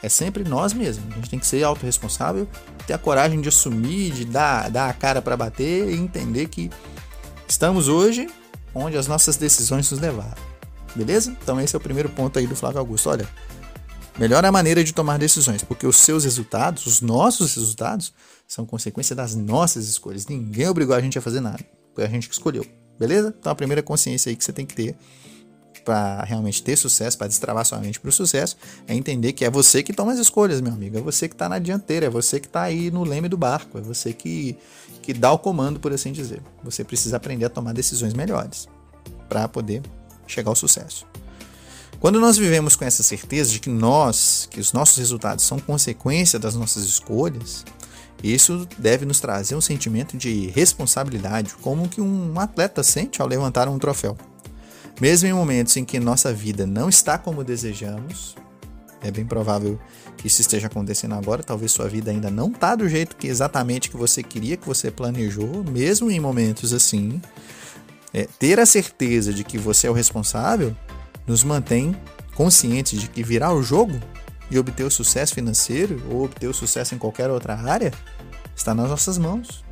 é 0.05 0.09
sempre 0.11 0.45
nós 0.45 0.75
mesmos. 0.75 1.11
A 1.13 1.17
gente 1.17 1.31
tem 1.31 1.39
que 1.39 1.47
ser 1.47 1.63
autorresponsável, 1.63 2.47
ter 2.87 2.93
a 2.93 2.99
coragem 2.99 3.41
de 3.41 3.49
assumir, 3.49 4.13
de 4.13 4.27
dar, 4.27 4.71
dar 4.71 4.91
a 4.91 4.93
cara 4.93 5.23
para 5.23 5.35
bater 5.35 5.89
e 5.89 5.97
entender 5.97 6.49
que 6.49 6.71
estamos 7.49 7.89
hoje 7.89 8.29
onde 8.75 8.99
as 8.99 9.07
nossas 9.07 9.39
decisões 9.39 9.91
nos 9.91 9.99
levaram. 9.99 10.43
Beleza? 10.95 11.35
Então 11.43 11.59
esse 11.59 11.75
é 11.75 11.79
o 11.79 11.81
primeiro 11.81 12.11
ponto 12.11 12.39
aí 12.39 12.47
do 12.47 12.55
Flávio 12.55 12.81
Augusto. 12.81 13.09
Olha, 13.09 13.27
melhor 14.19 14.45
a 14.45 14.53
maneira 14.53 14.85
de 14.85 14.93
tomar 14.93 15.19
decisões, 15.19 15.65
porque 15.65 15.87
os 15.87 15.97
seus 15.97 16.25
resultados, 16.25 16.85
os 16.85 17.01
nossos 17.01 17.55
resultados, 17.55 18.13
são 18.47 18.67
consequência 18.67 19.17
das 19.17 19.35
nossas 19.35 19.89
escolhas. 19.89 20.27
Ninguém 20.27 20.69
obrigou 20.69 20.95
a 20.95 21.01
gente 21.01 21.17
a 21.19 21.23
fazer 21.23 21.41
nada. 21.41 21.65
Foi 21.95 22.05
a 22.05 22.09
gente 22.09 22.29
que 22.29 22.35
escolheu. 22.35 22.67
Beleza? 22.99 23.35
Então 23.39 23.51
a 23.51 23.55
primeira 23.55 23.83
consciência 23.83 24.29
aí 24.29 24.37
que 24.37 24.45
você 24.45 24.53
tem 24.53 24.67
que 24.67 24.75
ter 24.75 24.95
para 25.85 26.25
realmente 26.25 26.63
ter 26.63 26.77
sucesso, 26.77 27.17
para 27.17 27.29
destravar 27.29 27.65
sua 27.65 27.79
mente 27.79 28.01
para 28.01 28.09
o 28.09 28.13
sucesso, 28.13 28.57
é 28.89 28.95
entender 28.95 29.33
que 29.33 29.45
é 29.45 29.51
você 29.51 29.83
que 29.83 29.93
toma 29.93 30.13
as 30.13 30.19
escolhas, 30.19 30.61
meu 30.61 30.73
amigo. 30.73 30.99
É 30.99 31.01
você 31.01 31.29
que 31.29 31.35
está 31.35 31.49
na 31.49 31.59
dianteira, 31.59 32.07
é 32.07 32.11
você 32.11 32.41
que 32.41 32.47
está 32.47 32.63
aí 32.63 32.91
no 32.91 33.05
leme 33.05 33.29
do 33.29 33.37
barco, 33.37 33.79
é 33.79 33.81
você 33.81 34.13
que, 34.13 34.57
que 35.03 35.13
dá 35.13 35.31
o 35.31 35.39
comando, 35.39 35.79
por 35.79 35.93
assim 35.93 36.11
dizer. 36.11 36.43
Você 36.63 36.83
precisa 36.83 37.17
aprender 37.17 37.45
a 37.45 37.51
tomar 37.51 37.73
decisões 37.75 38.15
melhores 38.15 38.69
para 39.29 39.47
poder 39.47 39.83
chegar 40.27 40.51
ao 40.51 40.57
sucesso. 40.57 41.07
Quando 42.01 42.21
nós 42.21 42.37
vivemos 42.37 42.77
com 42.77 42.85
essa 42.85 43.03
certeza 43.03 43.51
de 43.51 43.61
que 43.61 43.71
nós, 43.71 44.49
que 44.51 44.61
os 44.61 44.73
nossos 44.73 44.99
resultados 44.99 45.45
são 45.45 45.59
consequência 45.59 46.39
das 46.39 46.55
nossas 46.55 46.85
escolhas, 46.85 47.65
isso 48.23 48.67
deve 48.79 49.05
nos 49.05 49.21
trazer 49.21 49.55
um 49.55 49.61
sentimento 49.61 50.17
de 50.17 50.49
responsabilidade, 50.49 51.55
como 51.61 51.89
que 51.89 52.01
um 52.01 52.39
atleta 52.39 52.83
sente 52.83 53.21
ao 53.21 53.29
levantar 53.29 53.69
um 53.69 53.79
troféu. 53.79 54.17
Mesmo 55.01 55.29
em 55.29 55.33
momentos 55.33 55.77
em 55.77 55.85
que 55.85 55.99
nossa 55.99 56.33
vida 56.33 56.67
não 56.67 56.89
está 56.89 57.19
como 57.19 57.43
desejamos, 57.43 58.37
é 59.03 59.11
bem 59.11 59.27
provável 59.27 59.79
que 60.17 60.29
isso 60.29 60.41
esteja 60.41 60.69
acontecendo 60.69 61.15
agora, 61.15 61.43
talvez 61.43 61.73
sua 61.73 61.89
vida 61.89 62.11
ainda 62.11 62.31
não 62.31 62.49
está 62.49 62.75
do 62.75 62.89
jeito 62.89 63.17
que 63.17 63.27
exatamente 63.27 63.91
que 63.91 63.97
você 63.97 64.23
queria, 64.23 64.57
que 64.57 64.67
você 64.67 64.91
planejou, 64.91 65.65
mesmo 65.65 66.11
em 66.11 66.21
momentos 66.21 66.73
assim, 66.73 67.21
é, 68.13 68.29
ter 68.39 68.61
a 68.61 68.67
certeza 68.67 69.33
de 69.33 69.43
que 69.43 69.59
você 69.59 69.89
é 69.89 69.91
o 69.91 69.95
responsável 69.95 70.75
nos 71.27 71.43
mantém 71.43 71.95
conscientes 72.35 73.01
de 73.01 73.09
que 73.09 73.23
virar 73.23 73.53
o 73.53 73.63
jogo 73.63 74.01
e 74.51 74.59
obter 74.59 74.85
o 74.85 74.91
sucesso 74.91 75.35
financeiro 75.35 76.01
ou 76.11 76.25
obter 76.25 76.47
o 76.47 76.55
sucesso 76.55 76.95
em 76.95 76.99
qualquer 76.99 77.31
outra 77.31 77.55
área 77.55 77.93
está 78.55 78.75
nas 78.75 78.89
nossas 78.89 79.19
mãos. 79.19 79.64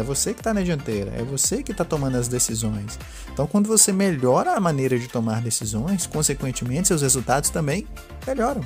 É 0.00 0.02
você 0.02 0.32
que 0.32 0.40
está 0.40 0.54
na 0.54 0.62
dianteira, 0.62 1.12
é 1.14 1.22
você 1.22 1.62
que 1.62 1.72
está 1.72 1.84
tomando 1.84 2.16
as 2.16 2.26
decisões. 2.26 2.98
Então, 3.30 3.46
quando 3.46 3.66
você 3.66 3.92
melhora 3.92 4.54
a 4.54 4.60
maneira 4.60 4.98
de 4.98 5.06
tomar 5.06 5.42
decisões, 5.42 6.06
consequentemente, 6.06 6.88
seus 6.88 7.02
resultados 7.02 7.50
também 7.50 7.86
melhoram. 8.26 8.62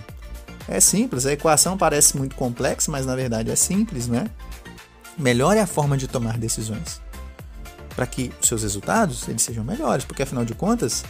É 0.69 0.79
simples, 0.79 1.27
a 1.27 1.33
equação 1.33 1.77
parece 1.77 2.17
muito 2.17 2.37
complexa, 2.37 2.89
mas 2.89 3.05
na 3.05 3.17
verdade 3.17 3.51
é 3.51 3.57
simples, 3.57 4.07
né? 4.07 4.31
Melhore 5.19 5.59
a 5.59 5.67
forma 5.67 5.99
de 5.99 6.07
tomar 6.07 6.39
decisões 6.39 7.01
para 7.97 8.07
que 8.07 8.33
os 8.41 8.47
seus 8.47 8.63
resultados 8.63 9.27
eles 9.29 9.43
sejam 9.43 9.65
melhores, 9.65 10.05
porque 10.05 10.23
afinal 10.23 10.45
de 10.45 10.55
contas, 10.55 11.05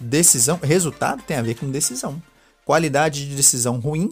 decisão, 0.00 0.58
resultado 0.60 1.22
tem 1.22 1.36
a 1.36 1.42
ver 1.42 1.54
com 1.54 1.70
decisão. 1.70 2.20
Qualidade 2.64 3.28
de 3.28 3.36
decisão 3.36 3.78
ruim, 3.78 4.10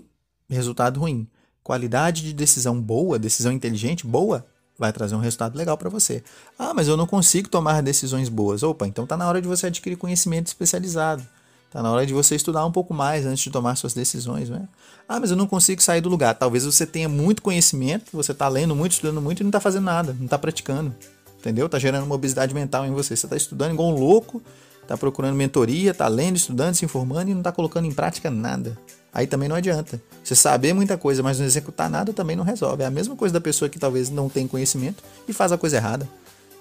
resultado 0.48 1.00
ruim. 1.00 1.28
Qualidade 1.64 2.22
de 2.22 2.32
decisão 2.32 2.80
boa, 2.80 3.18
decisão 3.18 3.50
inteligente, 3.50 4.06
boa, 4.06 4.46
vai 4.78 4.92
trazer 4.92 5.14
um 5.14 5.20
resultado 5.20 5.56
legal 5.56 5.76
para 5.76 5.88
você. 5.88 6.22
Ah, 6.58 6.74
mas 6.74 6.88
eu 6.88 6.96
não 6.96 7.06
consigo 7.06 7.48
tomar 7.48 7.82
decisões 7.82 8.28
boas. 8.28 8.62
Opa, 8.62 8.86
então 8.86 9.06
tá 9.06 9.16
na 9.16 9.28
hora 9.28 9.40
de 9.40 9.48
você 9.48 9.68
adquirir 9.68 9.96
conhecimento 9.96 10.48
especializado. 10.48 11.26
Tá 11.70 11.82
na 11.82 11.90
hora 11.90 12.06
de 12.06 12.14
você 12.14 12.36
estudar 12.36 12.64
um 12.64 12.72
pouco 12.72 12.94
mais 12.94 13.26
antes 13.26 13.44
de 13.44 13.50
tomar 13.50 13.76
suas 13.76 13.92
decisões, 13.92 14.48
né? 14.48 14.68
Ah, 15.08 15.20
mas 15.20 15.30
eu 15.30 15.36
não 15.36 15.46
consigo 15.46 15.82
sair 15.82 16.00
do 16.00 16.08
lugar. 16.08 16.34
Talvez 16.34 16.64
você 16.64 16.86
tenha 16.86 17.08
muito 17.08 17.42
conhecimento, 17.42 18.06
você 18.12 18.32
está 18.32 18.48
lendo 18.48 18.74
muito, 18.74 18.92
estudando 18.92 19.20
muito 19.20 19.40
e 19.40 19.44
não 19.44 19.48
está 19.48 19.60
fazendo 19.60 19.84
nada, 19.84 20.14
não 20.14 20.24
está 20.24 20.38
praticando. 20.38 20.94
Entendeu? 21.38 21.68
Tá 21.68 21.78
gerando 21.78 22.04
uma 22.04 22.14
obesidade 22.14 22.54
mental 22.54 22.86
em 22.86 22.92
você. 22.92 23.16
Você 23.16 23.26
está 23.26 23.36
estudando 23.36 23.72
igual 23.72 23.90
um 23.90 23.94
louco, 23.94 24.42
tá 24.86 24.96
procurando 24.96 25.34
mentoria, 25.34 25.92
tá 25.92 26.08
lendo, 26.08 26.36
estudando, 26.36 26.74
se 26.74 26.84
informando 26.84 27.30
e 27.30 27.34
não 27.34 27.42
tá 27.42 27.52
colocando 27.52 27.86
em 27.86 27.92
prática 27.92 28.30
nada. 28.30 28.76
Aí 29.16 29.26
também 29.26 29.48
não 29.48 29.56
adianta. 29.56 29.98
Você 30.22 30.36
saber 30.36 30.74
muita 30.74 30.98
coisa, 30.98 31.22
mas 31.22 31.38
não 31.38 31.46
executar 31.46 31.88
nada 31.88 32.12
também 32.12 32.36
não 32.36 32.44
resolve. 32.44 32.82
É 32.82 32.86
a 32.86 32.90
mesma 32.90 33.16
coisa 33.16 33.32
da 33.32 33.40
pessoa 33.40 33.66
que 33.66 33.78
talvez 33.78 34.10
não 34.10 34.28
tem 34.28 34.46
conhecimento 34.46 35.02
e 35.26 35.32
faz 35.32 35.52
a 35.52 35.56
coisa 35.56 35.78
errada. 35.78 36.06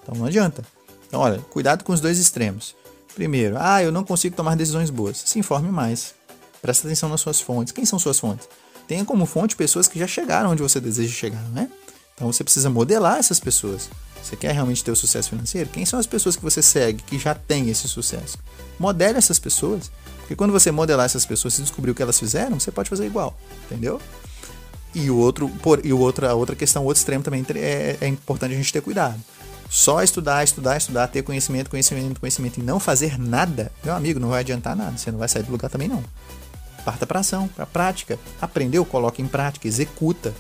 Então 0.02 0.16
não 0.16 0.26
adianta. 0.26 0.64
Então, 1.06 1.20
olha, 1.20 1.40
cuidado 1.50 1.84
com 1.84 1.92
os 1.92 2.00
dois 2.00 2.18
extremos. 2.18 2.74
Primeiro, 3.14 3.58
ah, 3.60 3.84
eu 3.84 3.92
não 3.92 4.06
consigo 4.06 4.38
tomar 4.38 4.56
decisões 4.56 4.90
boas. 4.90 5.22
Se 5.26 5.38
informe 5.38 5.70
mais. 5.70 6.16
Presta 6.62 6.88
atenção 6.88 7.10
nas 7.10 7.20
suas 7.20 7.42
fontes. 7.42 7.74
Quem 7.74 7.86
são 7.86 8.00
suas 8.00 8.20
fontes? 8.20 8.48
Tenha 8.88 9.04
como 9.04 9.26
fonte 9.26 9.54
pessoas 9.54 9.90
que 9.90 10.00
já 10.00 10.08
chegaram 10.08 10.52
onde 10.52 10.64
você 10.64 10.80
deseja 10.80 11.14
chegar, 11.14 11.44
né? 11.50 11.70
Então 12.16 12.32
você 12.32 12.42
precisa 12.42 12.70
modelar 12.70 13.18
essas 13.18 13.38
pessoas. 13.38 13.90
Você 14.26 14.36
quer 14.36 14.54
realmente 14.54 14.84
ter 14.84 14.90
o 14.90 14.96
sucesso 14.96 15.30
financeiro? 15.30 15.70
Quem 15.70 15.86
são 15.86 16.00
as 16.00 16.08
pessoas 16.08 16.36
que 16.36 16.42
você 16.42 16.60
segue 16.60 17.04
que 17.04 17.20
já 17.20 17.36
têm 17.36 17.70
esse 17.70 17.88
sucesso? 17.88 18.40
Modele 18.80 19.20
essas 19.20 19.38
pessoas. 19.38 19.92
Porque 20.18 20.36
quando 20.36 20.52
você 20.52 20.72
modelar 20.72 21.06
essas 21.06 21.28
pessoas 21.28 21.60
e 21.60 21.62
descobrir 21.62 21.92
o 21.92 21.96
que 21.96 22.02
elas 22.02 22.18
fizeram, 22.18 22.60
você 22.60 22.72
pode 22.72 22.90
fazer 22.90 23.06
igual. 23.06 23.38
Entendeu? 23.66 24.02
E 24.96 25.12
o 25.12 25.18
outro, 25.18 25.48
por, 25.62 25.86
e 25.86 25.94
o 25.94 26.00
outro, 26.00 26.28
a 26.28 26.34
outra 26.34 26.56
questão, 26.56 26.84
outro 26.86 27.00
extremo 27.00 27.24
também 27.24 27.46
é, 27.54 27.98
é 28.02 28.08
importante 28.08 28.56
a 28.56 28.58
gente 28.58 28.74
ter 28.74 28.82
cuidado. 28.82 29.22
Só 29.70 30.02
estudar, 30.02 30.44
estudar, 30.44 30.76
estudar, 30.78 31.08
ter 31.08 31.22
conhecimento, 31.22 31.70
conhecimento, 31.70 32.20
conhecimento 32.20 32.60
e 32.60 32.64
não 32.64 32.80
fazer 32.80 33.20
nada, 33.20 33.72
meu 33.84 33.94
amigo, 33.94 34.20
não 34.20 34.30
vai 34.30 34.40
adiantar 34.40 34.76
nada. 34.76 34.98
Você 34.98 35.12
não 35.12 35.20
vai 35.20 35.28
sair 35.28 35.44
do 35.44 35.52
lugar 35.52 35.70
também 35.70 35.88
não. 35.88 36.04
Parta 36.84 37.06
para 37.06 37.20
ação, 37.20 37.48
para 37.48 37.68
prática. 37.68 38.18
Aprendeu, 38.42 38.84
coloca 38.86 39.22
em 39.22 39.28
prática, 39.28 39.68
executa. 39.68 40.34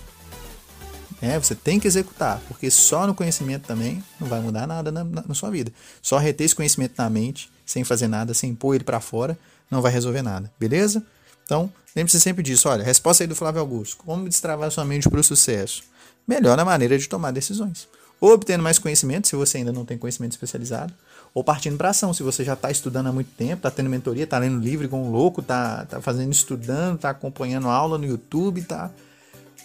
É, 1.22 1.40
você 1.40 1.56
tem 1.56 1.80
que 1.80 1.88
executar, 1.88 2.42
porque 2.48 2.70
só 2.70 3.08
no 3.08 3.16
conhecimento 3.16 3.66
também 3.66 4.04
não 4.20 4.28
vai 4.28 4.40
mudar 4.42 4.68
nada 4.68 4.92
na, 4.92 5.04
na, 5.04 5.24
na 5.28 5.34
sua 5.34 5.50
vida. 5.50 5.72
Só 6.02 6.18
reter 6.18 6.44
esse 6.44 6.56
conhecimento 6.56 6.94
na 6.98 7.10
mente, 7.10 7.50
sem 7.66 7.84
fazer 7.84 8.08
nada, 8.08 8.34
sem 8.34 8.54
pôr 8.54 8.76
ele 8.76 8.84
para 8.84 9.00
fora, 9.00 9.38
não 9.70 9.82
vai 9.82 9.92
resolver 9.92 10.22
nada, 10.22 10.52
beleza? 10.60 11.04
Então, 11.46 11.72
lembre-se 11.96 12.20
sempre 12.20 12.44
disso. 12.44 12.68
Olha, 12.68 12.84
resposta 12.84 13.24
aí 13.24 13.28
do 13.28 13.36
Flávio 13.36 13.62
Augusto. 13.62 13.98
Como 13.98 14.28
destravar 14.28 14.70
sua 14.72 14.84
mente 14.84 15.10
para 15.10 15.20
o 15.20 15.24
sucesso? 15.24 15.84
Melhor 16.28 16.60
a 16.60 16.66
maneira 16.66 16.98
de 16.98 17.08
tomar 17.08 17.32
decisões. 17.32 17.88
Ou 18.20 18.32
obtendo 18.32 18.64
mais 18.64 18.80
conhecimento, 18.80 19.28
se 19.28 19.36
você 19.36 19.58
ainda 19.58 19.72
não 19.72 19.86
tem 19.86 19.98
conhecimento 19.98 20.32
especializado, 20.32 20.94
ou 21.34 21.44
partindo 21.44 21.78
para 21.78 21.90
ação, 21.90 22.14
se 22.14 22.24
você 22.24 22.44
já 22.44 22.54
está 22.54 22.72
estudando 22.72 23.08
há 23.08 23.12
muito 23.12 23.30
tempo, 23.36 23.56
está 23.56 23.70
tendo 23.70 23.90
mentoria, 23.90 24.24
está 24.24 24.38
lendo 24.38 24.60
livro 24.60 24.88
com 24.88 25.08
um 25.08 25.12
louco, 25.12 25.42
está 25.42 25.86
tá 25.86 26.02
fazendo 26.02 26.32
estudando, 26.32 26.96
está 26.96 27.10
acompanhando 27.10 27.68
aula 27.68 27.98
no 27.98 28.06
YouTube, 28.06 28.62
está 28.62 28.90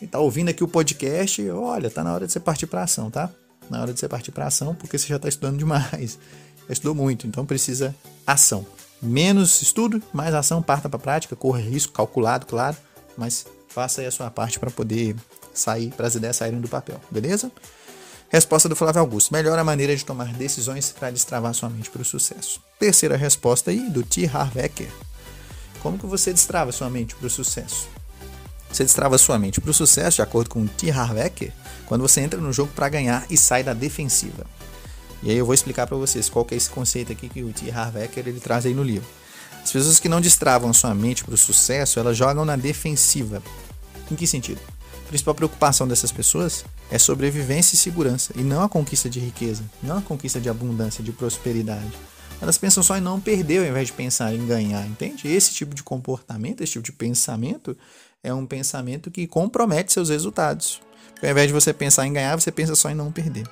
e 0.00 0.06
tá 0.06 0.18
ouvindo 0.18 0.48
aqui 0.48 0.64
o 0.64 0.68
podcast, 0.68 1.48
olha, 1.50 1.90
tá 1.90 2.02
na 2.02 2.14
hora 2.14 2.26
de 2.26 2.32
você 2.32 2.40
partir 2.40 2.66
para 2.66 2.82
ação, 2.82 3.10
tá? 3.10 3.30
Na 3.68 3.82
hora 3.82 3.92
de 3.92 4.00
você 4.00 4.08
partir 4.08 4.32
para 4.32 4.46
ação, 4.46 4.74
porque 4.74 4.98
você 4.98 5.06
já 5.06 5.16
está 5.16 5.28
estudando 5.28 5.58
demais. 5.58 6.18
Já 6.68 6.74
estudou 6.74 6.94
muito, 6.94 7.26
então 7.26 7.44
precisa 7.44 7.92
ação. 8.24 8.64
Menos 9.02 9.60
estudo, 9.60 10.00
mais 10.12 10.32
ação, 10.34 10.62
parta 10.62 10.88
para 10.88 11.00
prática, 11.00 11.34
corra 11.34 11.58
risco 11.58 11.92
calculado, 11.92 12.46
claro, 12.46 12.76
mas 13.16 13.44
faça 13.66 14.00
aí 14.02 14.06
a 14.06 14.10
sua 14.10 14.30
parte 14.30 14.60
para 14.60 14.70
poder 14.70 15.16
sair, 15.52 15.90
para 15.90 16.06
as 16.06 16.14
ideias 16.14 16.36
saírem 16.36 16.60
do 16.60 16.68
papel, 16.68 17.00
beleza? 17.10 17.50
Resposta 18.28 18.68
do 18.68 18.76
Flávio 18.76 19.00
Augusto. 19.00 19.32
Melhor 19.32 19.58
a 19.58 19.64
maneira 19.64 19.96
de 19.96 20.04
tomar 20.04 20.32
decisões 20.34 20.92
para 20.92 21.10
destravar 21.10 21.52
sua 21.52 21.68
mente 21.68 21.90
para 21.90 22.02
o 22.02 22.04
sucesso. 22.04 22.62
Terceira 22.78 23.16
resposta 23.16 23.72
aí, 23.72 23.90
do 23.90 24.04
T. 24.04 24.26
Harvecker. 24.26 24.88
Como 25.82 25.98
que 25.98 26.06
você 26.06 26.32
destrava 26.32 26.70
sua 26.70 26.88
mente 26.88 27.16
para 27.16 27.26
o 27.26 27.30
sucesso? 27.30 27.88
Você 28.80 28.84
destrava 28.84 29.18
sua 29.18 29.38
mente 29.38 29.60
para 29.60 29.70
o 29.70 29.74
sucesso, 29.74 30.16
de 30.16 30.22
acordo 30.22 30.48
com 30.48 30.66
T. 30.66 30.90
Harvecker, 30.90 31.52
quando 31.84 32.00
você 32.00 32.22
entra 32.22 32.40
no 32.40 32.50
jogo 32.50 32.72
para 32.74 32.88
ganhar 32.88 33.26
e 33.28 33.36
sai 33.36 33.62
da 33.62 33.74
defensiva. 33.74 34.46
E 35.22 35.30
aí 35.30 35.36
eu 35.36 35.44
vou 35.44 35.52
explicar 35.52 35.86
para 35.86 35.98
vocês 35.98 36.30
qual 36.30 36.46
que 36.46 36.54
é 36.54 36.56
esse 36.56 36.70
conceito 36.70 37.12
aqui 37.12 37.28
que 37.28 37.42
o 37.42 37.52
T. 37.52 37.70
Harvecker 37.70 38.26
ele 38.26 38.40
traz 38.40 38.64
aí 38.64 38.72
no 38.72 38.82
livro. 38.82 39.06
As 39.62 39.70
pessoas 39.70 40.00
que 40.00 40.08
não 40.08 40.18
destravam 40.18 40.72
sua 40.72 40.94
mente 40.94 41.22
para 41.22 41.34
o 41.34 41.36
sucesso, 41.36 42.00
elas 42.00 42.16
jogam 42.16 42.42
na 42.46 42.56
defensiva. 42.56 43.42
Em 44.10 44.16
que 44.16 44.26
sentido? 44.26 44.62
A 45.04 45.08
principal 45.08 45.34
preocupação 45.34 45.86
dessas 45.86 46.10
pessoas 46.10 46.64
é 46.90 46.98
sobrevivência 46.98 47.74
e 47.74 47.78
segurança, 47.78 48.32
e 48.34 48.40
não 48.40 48.62
a 48.62 48.68
conquista 48.68 49.10
de 49.10 49.20
riqueza, 49.20 49.62
não 49.82 49.98
a 49.98 50.00
conquista 50.00 50.40
de 50.40 50.48
abundância, 50.48 51.04
de 51.04 51.12
prosperidade. 51.12 51.92
Elas 52.40 52.56
pensam 52.56 52.82
só 52.82 52.96
em 52.96 53.02
não 53.02 53.20
perder 53.20 53.58
ao 53.58 53.66
invés 53.66 53.88
de 53.88 53.92
pensar 53.92 54.34
em 54.34 54.46
ganhar, 54.46 54.86
entende? 54.86 55.28
Esse 55.28 55.52
tipo 55.52 55.74
de 55.74 55.82
comportamento, 55.82 56.62
esse 56.62 56.72
tipo 56.72 56.84
de 56.86 56.92
pensamento 56.92 57.76
é 58.22 58.32
um 58.32 58.46
pensamento 58.46 59.10
que 59.10 59.26
compromete 59.26 59.92
seus 59.92 60.08
resultados. 60.08 60.80
Porque 61.12 61.26
ao 61.26 61.32
invés 61.32 61.48
de 61.48 61.52
você 61.52 61.72
pensar 61.72 62.06
em 62.06 62.12
ganhar, 62.12 62.38
você 62.38 62.52
pensa 62.52 62.74
só 62.74 62.90
em 62.90 62.94
não 62.94 63.10
perder. 63.10 63.46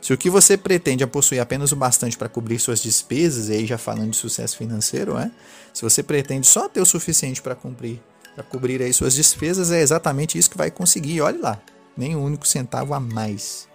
Se 0.00 0.12
o 0.12 0.18
que 0.18 0.28
você 0.28 0.56
pretende 0.56 1.02
é 1.02 1.06
possuir 1.06 1.40
apenas 1.40 1.72
o 1.72 1.76
bastante 1.76 2.16
para 2.16 2.28
cobrir 2.28 2.58
suas 2.58 2.82
despesas, 2.82 3.48
e 3.48 3.52
aí 3.52 3.66
já 3.66 3.78
falando 3.78 4.10
de 4.10 4.16
sucesso 4.16 4.56
financeiro, 4.56 5.16
é? 5.16 5.30
se 5.72 5.82
você 5.82 6.02
pretende 6.02 6.46
só 6.46 6.68
ter 6.68 6.80
o 6.80 6.86
suficiente 6.86 7.40
para 7.40 7.54
cumprir, 7.54 8.02
para 8.34 8.44
cobrir 8.44 8.82
aí 8.82 8.92
suas 8.92 9.14
despesas, 9.14 9.70
é 9.70 9.80
exatamente 9.80 10.36
isso 10.36 10.50
que 10.50 10.58
vai 10.58 10.70
conseguir. 10.70 11.20
Olhe 11.22 11.38
lá, 11.38 11.60
nem 11.96 12.14
um 12.14 12.22
único 12.22 12.46
centavo 12.46 12.92
a 12.92 13.00
mais. 13.00 13.66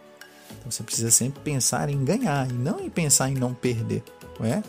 Então 0.51 0.69
você 0.69 0.84
precisa 0.84 1.10
sempre 1.10 1.41
pensar 1.41 1.89
em 1.89 2.03
ganhar 2.03 2.50
e 2.50 2.53
não 2.53 2.79
em 2.79 2.89
pensar 2.89 3.29
em 3.29 3.36
não 3.36 3.53
perder, 3.53 4.03
não 4.39 4.46
é? 4.46 4.63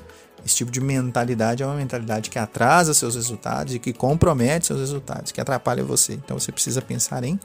Esse 0.44 0.56
tipo 0.56 0.70
de 0.70 0.80
mentalidade 0.80 1.62
é 1.62 1.66
uma 1.66 1.74
mentalidade 1.74 2.30
que 2.30 2.38
atrasa 2.38 2.94
seus 2.94 3.14
resultados 3.14 3.74
e 3.74 3.78
que 3.78 3.92
compromete 3.92 4.66
seus 4.66 4.80
resultados, 4.80 5.32
que 5.32 5.40
atrapalha 5.40 5.84
você. 5.84 6.14
Então 6.14 6.38
você 6.38 6.50
precisa 6.50 6.80
pensar 6.80 7.24
em 7.24 7.38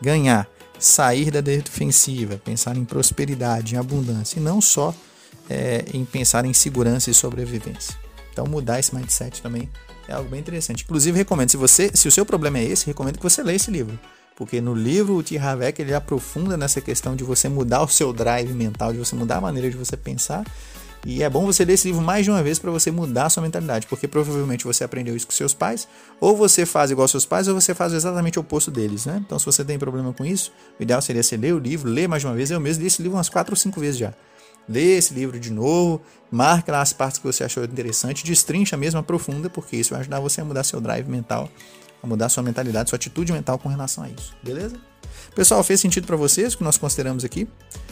ganhar, 0.00 0.48
sair 0.78 1.30
da 1.30 1.40
defensiva, 1.40 2.40
pensar 2.42 2.76
em 2.76 2.84
prosperidade, 2.84 3.74
em 3.74 3.78
abundância, 3.78 4.38
e 4.38 4.42
não 4.42 4.60
só 4.60 4.94
é, 5.48 5.84
em 5.92 6.04
pensar 6.04 6.44
em 6.44 6.52
segurança 6.52 7.10
e 7.10 7.14
sobrevivência. 7.14 7.94
Então 8.32 8.46
mudar 8.46 8.78
esse 8.78 8.94
mindset 8.94 9.42
também 9.42 9.68
é 10.06 10.14
algo 10.14 10.30
bem 10.30 10.40
interessante. 10.40 10.84
Inclusive 10.84 11.18
recomendo, 11.18 11.50
se 11.50 11.56
você, 11.56 11.90
se 11.92 12.08
o 12.08 12.12
seu 12.12 12.24
problema 12.24 12.58
é 12.58 12.64
esse, 12.64 12.86
recomendo 12.86 13.18
que 13.18 13.22
você 13.22 13.42
leia 13.42 13.56
esse 13.56 13.70
livro. 13.70 13.98
Porque 14.36 14.60
no 14.60 14.72
livro 14.72 15.16
o 15.16 15.22
T. 15.22 15.36
Havek 15.36 15.82
ele 15.82 15.92
aprofunda 15.92 16.56
nessa 16.56 16.80
questão 16.80 17.16
de 17.16 17.24
você 17.24 17.48
mudar 17.48 17.82
o 17.82 17.88
seu 17.88 18.12
drive 18.12 18.52
mental, 18.54 18.92
de 18.92 18.98
você 18.98 19.16
mudar 19.16 19.38
a 19.38 19.40
maneira 19.40 19.68
de 19.68 19.76
você 19.76 19.96
pensar 19.96 20.44
E 21.06 21.22
é 21.22 21.30
bom 21.30 21.46
você 21.46 21.64
ler 21.64 21.74
esse 21.74 21.88
livro 21.88 22.02
mais 22.02 22.24
de 22.24 22.30
uma 22.30 22.42
vez 22.42 22.58
para 22.58 22.70
você 22.70 22.90
mudar 22.90 23.26
a 23.26 23.30
sua 23.30 23.42
mentalidade, 23.42 23.86
porque 23.86 24.08
provavelmente 24.08 24.64
você 24.64 24.84
aprendeu 24.84 25.16
isso 25.16 25.26
com 25.26 25.32
seus 25.32 25.54
pais, 25.54 25.88
ou 26.20 26.36
você 26.36 26.66
faz 26.66 26.90
igual 26.90 27.06
seus 27.08 27.24
pais, 27.24 27.48
ou 27.48 27.54
você 27.54 27.74
faz 27.74 27.92
exatamente 27.92 28.38
o 28.38 28.42
oposto 28.42 28.70
deles, 28.70 29.06
né? 29.06 29.22
Então, 29.24 29.38
se 29.38 29.46
você 29.46 29.64
tem 29.64 29.78
problema 29.78 30.12
com 30.12 30.24
isso, 30.24 30.52
o 30.78 30.82
ideal 30.82 31.00
seria 31.00 31.22
você 31.22 31.36
ler 31.36 31.54
o 31.54 31.58
livro, 31.58 31.88
ler 31.88 32.08
mais 32.08 32.22
de 32.22 32.26
uma 32.26 32.34
vez. 32.34 32.50
Eu 32.50 32.60
mesmo 32.60 32.82
li 32.82 32.88
esse 32.88 33.02
livro 33.02 33.16
umas 33.16 33.28
quatro 33.28 33.52
ou 33.52 33.56
cinco 33.56 33.80
vezes 33.80 33.98
já. 33.98 34.12
Lê 34.68 34.98
esse 34.98 35.14
livro 35.14 35.40
de 35.40 35.50
novo, 35.50 36.02
marque 36.30 36.70
lá 36.70 36.82
as 36.82 36.92
partes 36.92 37.18
que 37.18 37.26
você 37.26 37.42
achou 37.42 37.64
interessante, 37.64 38.24
destrincha 38.24 38.76
mesmo, 38.76 39.00
aprofunda, 39.00 39.48
porque 39.48 39.76
isso 39.76 39.90
vai 39.90 40.00
ajudar 40.00 40.20
você 40.20 40.42
a 40.42 40.44
mudar 40.44 40.62
seu 40.62 40.78
drive 40.78 41.08
mental, 41.08 41.48
a 42.02 42.06
mudar 42.06 42.28
sua 42.28 42.42
mentalidade, 42.42 42.90
sua 42.90 42.96
atitude 42.96 43.32
mental 43.32 43.58
com 43.58 43.68
relação 43.68 44.04
a 44.04 44.10
isso, 44.10 44.36
beleza? 44.42 44.76
Pessoal, 45.34 45.62
fez 45.62 45.80
sentido 45.80 46.06
para 46.06 46.16
vocês 46.16 46.54
o 46.54 46.58
que 46.58 46.64
nós 46.64 46.76
consideramos 46.76 47.24
aqui? 47.24 47.46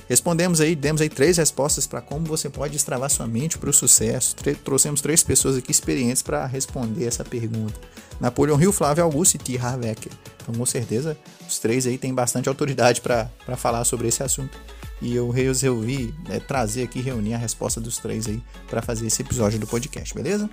Respondemos 0.09 0.61
aí, 0.61 0.77
demos 0.77 1.01
aí 1.01 1.09
três 1.09 1.37
respostas 1.37 1.87
para 1.87 2.01
como 2.01 2.27
você 2.27 2.49
pode 2.49 2.73
destravar 2.73 3.11
sua 3.11 3.27
mente 3.27 3.59
para 3.59 3.71
o 3.71 3.73
sucesso. 3.73 4.37
Trouxemos 4.65 5.01
três 5.01 5.23
pessoas 5.23 5.57
aqui 5.57 5.71
experientes 5.71 6.23
para 6.23 6.47
responder 6.47 7.07
essa 7.07 7.25
pergunta. 7.25 7.75
Napoleão 8.21 8.61
Hill, 8.61 8.73
Flávio 8.73 9.05
Augusto 9.05 9.35
e 9.35 9.39
T. 9.39 9.59
Harvecker. 9.59 10.13
Então, 10.43 10.55
com 10.55 10.67
certeza, 10.67 11.17
os 11.49 11.59
três 11.59 11.87
aí 11.87 11.99
têm 11.99 12.15
bastante 12.15 12.49
autoridade 12.49 13.01
para 13.01 13.29
falar 13.57 13.85
sobre 13.85 14.09
esse 14.09 14.23
assunto 14.23 14.57
e 15.01 15.15
eu 15.15 15.29
resolvi 15.31 16.15
é, 16.29 16.39
trazer 16.39 16.85
aqui, 16.85 17.01
reunir 17.01 17.35
a 17.35 17.39
resposta 17.39 17.81
dos 17.81 17.99
três 17.99 18.27
aí 18.27 18.43
para 18.69 18.81
fazer 18.81 19.07
esse 19.07 19.23
episódio 19.23 19.59
do 19.59 19.67
podcast, 19.67 20.15
beleza? 20.15 20.49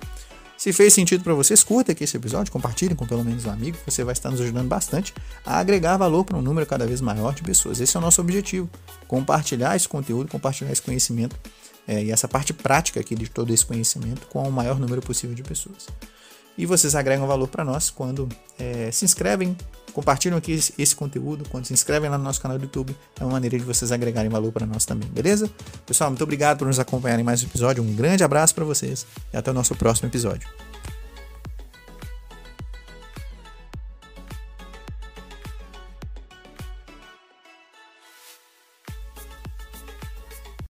Se 0.56 0.72
fez 0.72 0.94
sentido 0.94 1.22
para 1.22 1.34
vocês, 1.34 1.62
curta 1.62 1.92
aqui 1.92 2.04
esse 2.04 2.16
episódio, 2.16 2.52
compartilhem 2.52 2.94
com 2.94 3.06
pelo 3.06 3.24
menos 3.24 3.44
um 3.44 3.50
amigo, 3.50 3.76
você 3.86 4.04
vai 4.04 4.12
estar 4.12 4.30
nos 4.30 4.40
ajudando 4.40 4.68
bastante 4.68 5.12
a 5.44 5.58
agregar 5.58 5.96
valor 5.96 6.24
para 6.24 6.38
um 6.38 6.42
número 6.42 6.66
cada 6.66 6.86
vez 6.86 7.00
maior 7.00 7.34
de 7.34 7.42
pessoas. 7.42 7.80
Esse 7.80 7.96
é 7.96 8.00
o 8.00 8.02
nosso 8.02 8.20
objetivo: 8.20 8.70
compartilhar 9.06 9.76
esse 9.76 9.88
conteúdo, 9.88 10.30
compartilhar 10.30 10.72
esse 10.72 10.82
conhecimento 10.82 11.36
é, 11.86 12.02
e 12.04 12.10
essa 12.10 12.26
parte 12.28 12.52
prática 12.52 13.00
aqui 13.00 13.14
de 13.14 13.28
todo 13.28 13.52
esse 13.52 13.66
conhecimento 13.66 14.26
com 14.28 14.42
o 14.42 14.52
maior 14.52 14.78
número 14.78 15.02
possível 15.02 15.34
de 15.34 15.42
pessoas. 15.42 15.86
E 16.56 16.66
vocês 16.66 16.94
agregam 16.94 17.26
valor 17.26 17.48
para 17.48 17.64
nós 17.64 17.90
quando 17.90 18.28
é, 18.58 18.90
se 18.92 19.04
inscrevem, 19.04 19.56
compartilham 19.92 20.38
aqui 20.38 20.52
esse, 20.52 20.72
esse, 20.78 20.94
conteúdo, 20.94 21.44
quando 21.48 21.64
se 21.66 21.72
inscrevem 21.72 22.08
lá 22.08 22.16
no 22.16 22.24
nosso 22.24 22.40
canal 22.40 22.58
do 22.58 22.64
YouTube. 22.64 22.96
É 23.18 23.24
uma 23.24 23.32
maneira 23.32 23.58
de 23.58 23.64
vocês 23.64 23.90
agregarem 23.90 24.30
valor 24.30 24.52
para 24.52 24.66
nós 24.66 24.84
também, 24.84 25.08
beleza? 25.08 25.50
Pessoal, 25.84 26.10
muito 26.10 26.22
obrigado 26.22 26.58
por 26.58 26.66
nos 26.66 26.78
acompanharem 26.78 27.22
em 27.22 27.26
mais 27.26 27.42
um 27.42 27.46
episódio. 27.46 27.82
Um 27.82 27.94
grande 27.94 28.22
abraço 28.22 28.54
para 28.54 28.64
vocês 28.64 29.06
e 29.32 29.36
até 29.36 29.50
o 29.50 29.54
nosso 29.54 29.74
próximo 29.74 30.08
episódio. 30.08 30.48